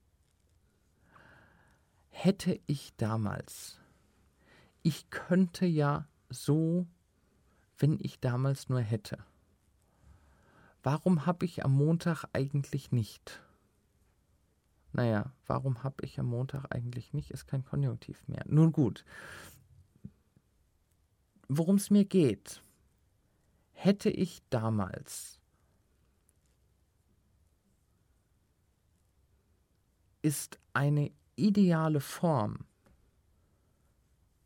[2.08, 3.78] Hätte ich damals
[4.86, 6.86] ich könnte ja so,
[7.78, 9.18] wenn ich damals nur hätte.
[10.82, 13.42] Warum habe ich am Montag eigentlich nicht?
[14.92, 18.44] Naja, warum habe ich am Montag eigentlich nicht, ist kein Konjunktiv mehr.
[18.46, 19.04] Nun gut.
[21.48, 22.62] Worum es mir geht,
[23.72, 25.38] hätte ich damals
[30.22, 32.66] ist eine ideale Form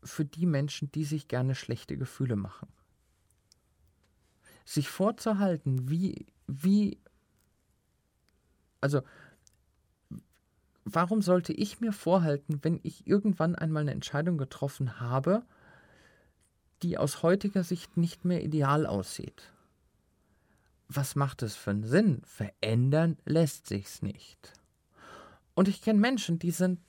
[0.03, 2.67] für die Menschen, die sich gerne schlechte Gefühle machen.
[4.65, 6.99] Sich vorzuhalten, wie, wie,
[8.79, 9.01] also,
[10.85, 15.43] warum sollte ich mir vorhalten, wenn ich irgendwann einmal eine Entscheidung getroffen habe,
[16.83, 19.51] die aus heutiger Sicht nicht mehr ideal aussieht?
[20.87, 22.21] Was macht es für einen Sinn?
[22.25, 24.53] Verändern lässt sich's nicht.
[25.53, 26.79] Und ich kenne Menschen, die sind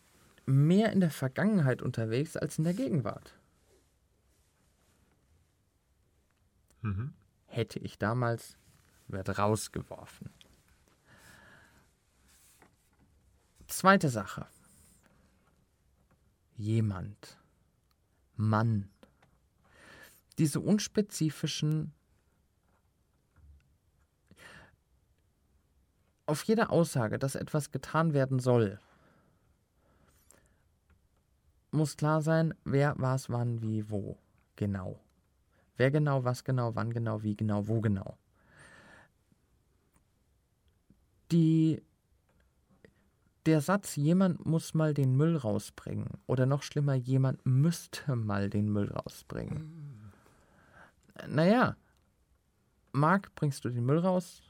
[0.52, 3.34] mehr in der Vergangenheit unterwegs als in der Gegenwart.
[6.82, 7.14] Mhm.
[7.46, 8.56] Hätte ich damals,
[9.08, 10.30] wird rausgeworfen.
[13.66, 14.46] Zweite Sache.
[16.56, 17.38] Jemand.
[18.36, 18.90] Mann.
[20.38, 21.92] Diese unspezifischen
[26.26, 28.78] auf jede Aussage, dass etwas getan werden soll,
[31.72, 34.18] muss klar sein, wer was, wann, wie, wo.
[34.56, 35.00] Genau.
[35.76, 38.18] Wer genau, was genau, wann genau, wie genau, wo genau.
[41.30, 41.82] Die
[43.46, 48.72] der Satz, jemand muss mal den Müll rausbringen, oder noch schlimmer, jemand müsste mal den
[48.72, 50.12] Müll rausbringen.
[51.26, 51.76] Naja,
[52.92, 54.42] Marc, bringst du den Müll raus?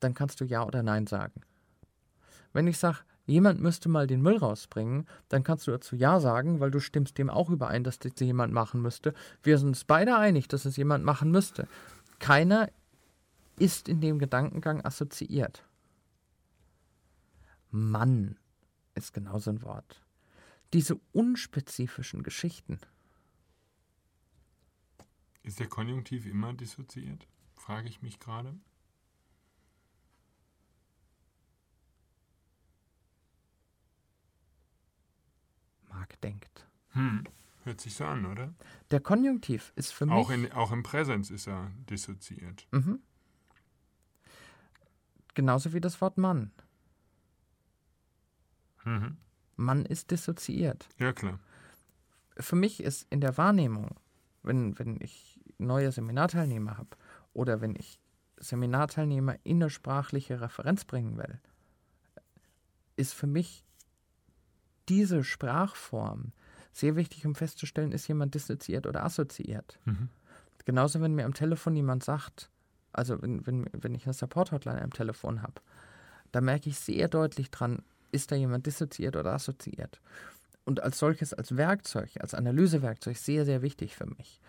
[0.00, 1.42] Dann kannst du Ja oder Nein sagen.
[2.52, 6.60] Wenn ich sage, jemand müsste mal den Müll rausbringen, dann kannst du dazu Ja sagen,
[6.60, 9.14] weil du stimmst dem auch überein, dass das jemand machen müsste.
[9.42, 11.66] Wir sind uns beide einig, dass es jemand machen müsste.
[12.18, 12.70] Keiner
[13.58, 15.64] ist in dem Gedankengang assoziiert.
[17.70, 18.36] Mann
[18.94, 20.04] ist genauso ein Wort.
[20.72, 22.78] Diese unspezifischen Geschichten.
[25.42, 27.26] Ist der Konjunktiv immer dissoziiert?
[27.54, 28.54] Frage ich mich gerade.
[36.04, 36.66] Marc denkt.
[36.90, 37.24] Hm.
[37.62, 38.52] Hört sich so an, oder?
[38.90, 40.14] Der Konjunktiv ist für mich.
[40.14, 42.66] Auch, in, auch im Präsens ist er dissoziiert.
[42.72, 43.00] Mhm.
[45.32, 46.52] Genauso wie das Wort Mann.
[48.84, 49.16] Mhm.
[49.56, 50.86] Mann ist dissoziiert.
[50.98, 51.38] Ja, klar.
[52.36, 53.96] Für mich ist in der Wahrnehmung,
[54.42, 56.90] wenn, wenn ich neue Seminarteilnehmer habe
[57.32, 57.98] oder wenn ich
[58.36, 61.40] Seminarteilnehmer in eine sprachliche Referenz bringen will,
[62.96, 63.64] ist für mich
[64.88, 66.32] diese Sprachform
[66.72, 69.78] sehr wichtig, um festzustellen, ist jemand dissoziiert oder assoziiert.
[69.84, 70.08] Mhm.
[70.64, 72.50] Genauso, wenn mir am Telefon jemand sagt,
[72.92, 75.60] also wenn, wenn, wenn ich eine Support-Hotline am Telefon habe,
[76.32, 77.82] da merke ich sehr deutlich dran,
[78.12, 80.00] ist da jemand dissoziiert oder assoziiert.
[80.64, 84.40] Und als solches, als Werkzeug, als Analysewerkzeug sehr, sehr wichtig für mich.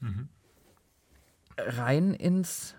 [0.00, 0.28] Mhm.
[1.56, 2.74] Rein ins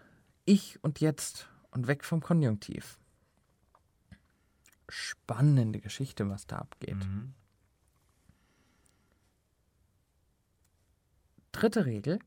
[0.45, 2.98] Ich und Jetzt und weg vom Konjunktiv.
[4.89, 6.95] Spannende Geschichte, was da abgeht.
[6.95, 7.33] Mhm.
[11.51, 12.19] Dritte Regel.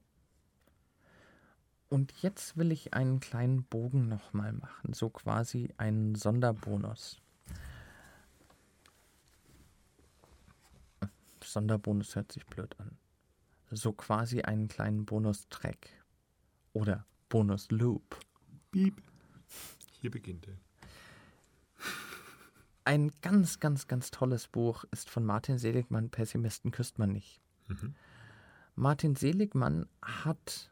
[1.89, 7.21] Und jetzt will ich einen kleinen Bogen nochmal machen, so quasi einen Sonderbonus.
[11.45, 12.97] Sonderbonus hört sich blöd an.
[13.71, 15.89] So quasi einen kleinen Bonustrack.
[16.73, 18.19] Oder Bonus-Loop.
[18.71, 19.03] Piep.
[20.01, 20.57] Hier beginnt er.
[22.85, 27.41] Ein ganz, ganz, ganz tolles Buch ist von Martin Seligmann, Pessimisten küsst man nicht.
[27.69, 27.95] Mhm.
[28.75, 30.71] Martin Seligmann hat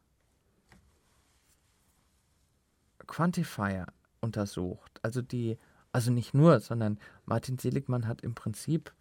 [3.06, 3.86] Quantifier
[4.20, 4.98] untersucht.
[5.02, 5.58] Also die,
[5.92, 8.92] also nicht nur, sondern Martin Seligmann hat im Prinzip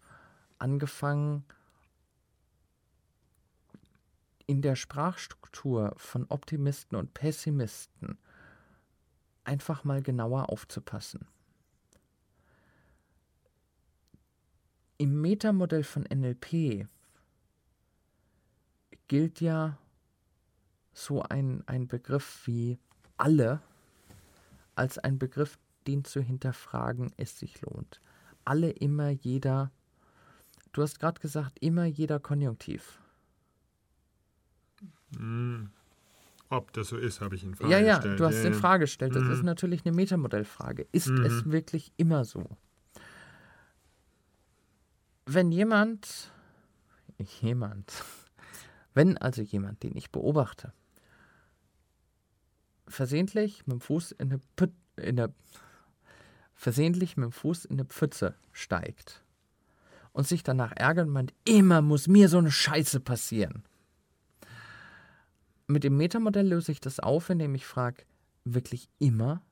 [0.58, 1.44] angefangen,
[4.46, 8.18] in der Sprachstruktur von Optimisten und Pessimisten
[9.44, 11.26] einfach mal genauer aufzupassen.
[15.00, 16.86] Im Metamodell von NLP
[19.08, 19.78] gilt ja
[20.92, 22.78] so ein, ein Begriff wie
[23.16, 23.62] alle
[24.74, 28.02] als ein Begriff, den zu hinterfragen es sich lohnt.
[28.44, 29.72] Alle, immer, jeder.
[30.72, 33.00] Du hast gerade gesagt, immer jeder Konjunktiv.
[35.16, 35.70] Mhm.
[36.50, 38.20] Ob das so ist, habe ich in Frage ja, ja, gestellt.
[38.20, 38.58] du hast ja, in ja.
[38.58, 39.16] Frage gestellt.
[39.16, 39.32] Das Mhm.
[39.32, 40.86] ist natürlich eine Metamodellfrage.
[40.92, 41.24] Ist Mhm.
[41.24, 42.44] es wirklich immer so?
[45.32, 46.32] Wenn jemand,
[47.40, 48.02] jemand,
[48.94, 50.72] wenn also jemand, den ich beobachte,
[52.88, 55.32] versehentlich mit dem Fuß in eine, Püt, in eine
[56.54, 59.22] versehentlich mit dem Fuß in eine Pfütze steigt
[60.12, 63.62] und sich danach ärgert und meint, immer muss mir so eine Scheiße passieren.
[65.68, 68.02] Mit dem Metamodell löse ich das auf, indem ich frage,
[68.42, 69.42] wirklich immer?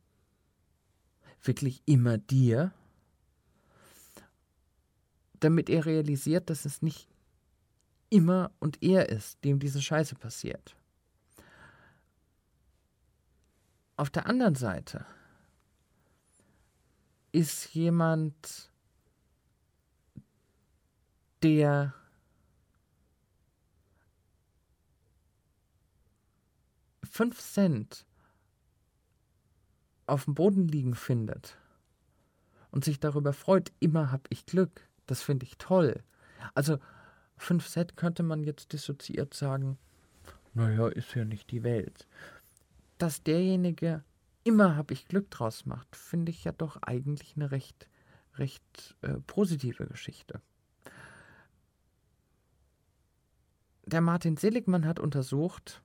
[1.40, 2.72] Wirklich immer dir?
[5.40, 7.08] Damit er realisiert, dass es nicht
[8.10, 10.76] immer und er ist, dem diese Scheiße passiert.
[13.96, 15.04] Auf der anderen Seite
[17.32, 18.70] ist jemand,
[21.42, 21.94] der
[27.04, 28.06] fünf Cent
[30.06, 31.56] auf dem Boden liegen findet
[32.70, 34.88] und sich darüber freut, immer habe ich Glück.
[35.08, 36.04] Das finde ich toll.
[36.54, 36.78] Also
[37.36, 39.78] fünf Cent könnte man jetzt dissoziiert sagen,
[40.54, 42.06] naja, ist ja nicht die Welt.
[42.98, 44.04] Dass derjenige
[44.44, 47.88] immer habe ich Glück draus macht, finde ich ja doch eigentlich eine recht,
[48.36, 50.40] recht äh, positive Geschichte.
[53.86, 55.82] Der Martin Seligmann hat untersucht,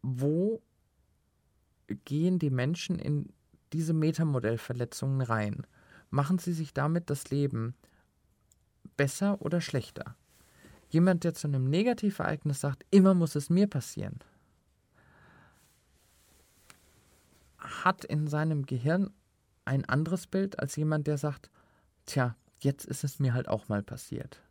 [0.00, 0.62] wo
[2.04, 3.32] gehen die Menschen in
[3.74, 5.66] diese Metamodellverletzungen rein?
[6.08, 7.74] Machen sie sich damit das Leben
[9.00, 10.14] besser oder schlechter?
[10.90, 14.18] Jemand, der zu einem Negativereignis sagt, immer muss es mir passieren,
[17.56, 19.08] hat in seinem Gehirn
[19.64, 21.50] ein anderes Bild als jemand, der sagt,
[22.04, 24.42] tja, jetzt ist es mir halt auch mal passiert.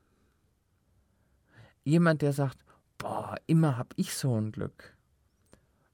[1.83, 2.57] Jemand, der sagt,
[2.97, 4.97] boah, immer hab ich so ein Glück,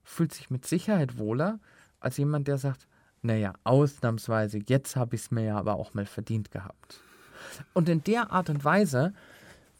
[0.02, 1.60] fühlt sich mit Sicherheit wohler
[2.00, 2.88] als jemand, der sagt,
[3.20, 7.02] naja, ausnahmsweise, jetzt habe ich es mir ja aber auch mal verdient gehabt.
[7.72, 9.12] Und in der Art und Weise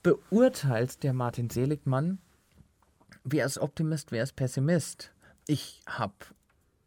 [0.02, 2.18] beurteilt der Martin Seligmann,
[3.24, 5.12] wer ist Optimist, wer ist Pessimist.
[5.46, 6.14] Ich habe,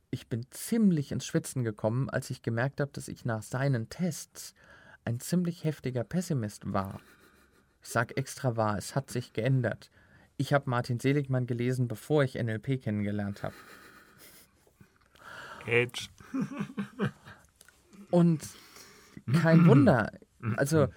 [0.09, 4.53] ich bin ziemlich ins Schwitzen gekommen, als ich gemerkt habe, dass ich nach seinen Tests
[5.05, 6.99] ein ziemlich heftiger Pessimist war.
[7.81, 9.89] Ich sage extra wahr, es hat sich geändert.
[10.37, 13.55] Ich habe Martin Seligmann gelesen, bevor ich NLP kennengelernt habe.
[15.65, 16.07] Edge.
[18.11, 18.47] Und
[19.41, 20.11] kein Wunder.
[20.57, 20.87] Also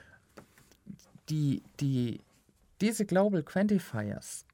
[1.29, 2.21] die, die,
[2.81, 4.47] diese Global Quantifiers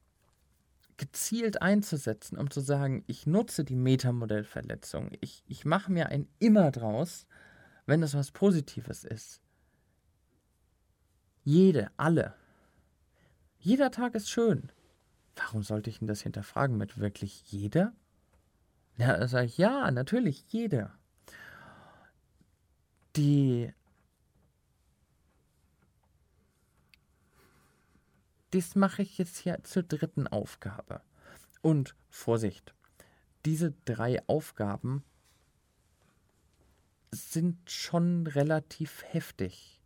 [0.97, 6.71] gezielt einzusetzen, um zu sagen, ich nutze die Metamodellverletzung, ich, ich mache mir ein Immer
[6.71, 7.25] draus,
[7.85, 9.41] wenn es was Positives ist.
[11.43, 12.35] Jede, alle.
[13.57, 14.71] Jeder Tag ist schön.
[15.35, 17.93] Warum sollte ich denn das hinterfragen mit wirklich jeder?
[18.97, 20.93] Ja, da sage ich, ja, natürlich, jeder.
[23.15, 23.73] Die.
[28.51, 31.01] Das mache ich jetzt hier zur dritten Aufgabe.
[31.61, 32.73] Und Vorsicht,
[33.45, 35.03] diese drei Aufgaben
[37.11, 39.79] sind schon relativ heftig.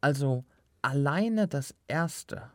[0.00, 0.44] Also
[0.82, 2.50] alleine das erste,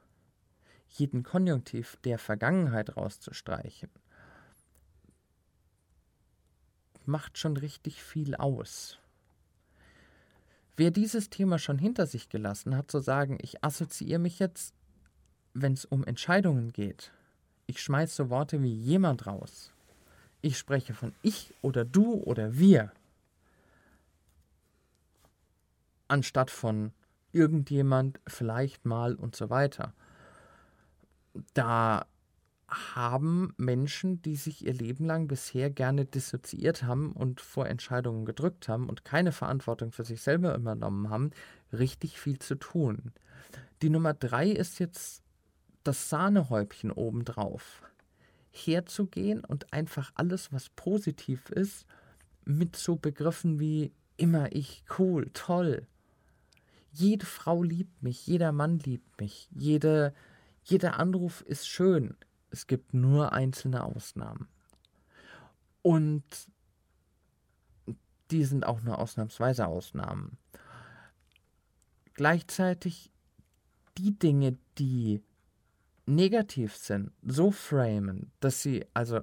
[0.89, 3.89] jeden Konjunktiv der Vergangenheit rauszustreichen,
[7.05, 8.97] macht schon richtig viel aus.
[10.77, 14.73] Wer dieses Thema schon hinter sich gelassen hat, zu sagen, ich assoziiere mich jetzt,
[15.55, 17.11] wenn es um Entscheidungen geht,
[17.65, 19.71] ich schmeiße so Worte wie jemand raus.
[20.41, 22.91] Ich spreche von ich oder du oder wir.
[26.07, 26.91] Anstatt von
[27.31, 29.93] irgendjemand, vielleicht mal und so weiter.
[31.53, 32.05] Da
[32.67, 38.67] haben Menschen, die sich ihr Leben lang bisher gerne dissoziiert haben und vor Entscheidungen gedrückt
[38.67, 41.31] haben und keine Verantwortung für sich selber übernommen haben,
[41.71, 43.13] richtig viel zu tun.
[43.81, 45.24] Die Nummer drei ist jetzt
[45.87, 47.83] das Sahnehäubchen obendrauf.
[48.51, 51.85] Herzugehen und einfach alles, was positiv ist,
[52.45, 55.87] mit so Begriffen wie immer ich, cool, toll.
[56.91, 60.13] Jede Frau liebt mich, jeder Mann liebt mich, jede,
[60.63, 62.15] jeder Anruf ist schön,
[62.51, 64.47] es gibt nur einzelne Ausnahmen.
[65.81, 66.23] Und
[68.31, 70.37] die sind auch nur ausnahmsweise Ausnahmen.
[72.13, 73.11] Gleichzeitig
[73.97, 75.21] die Dinge, die
[76.05, 79.21] negativ sind, so framen, dass sie also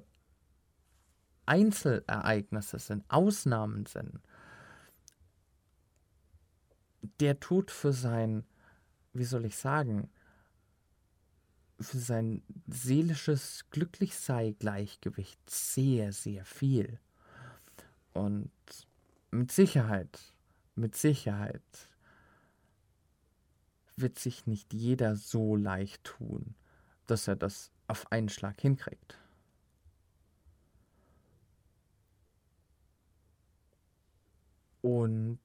[1.45, 4.19] Einzelereignisse sind, Ausnahmen sind,
[7.19, 8.45] der tut für sein,
[9.13, 10.09] wie soll ich sagen,
[11.79, 16.99] für sein seelisches Glücklichsein-Gleichgewicht sehr, sehr viel.
[18.13, 18.51] Und
[19.31, 20.19] mit Sicherheit,
[20.75, 21.89] mit Sicherheit
[23.95, 26.55] wird sich nicht jeder so leicht tun,
[27.07, 29.17] dass er das auf einen Schlag hinkriegt.
[34.81, 35.39] Und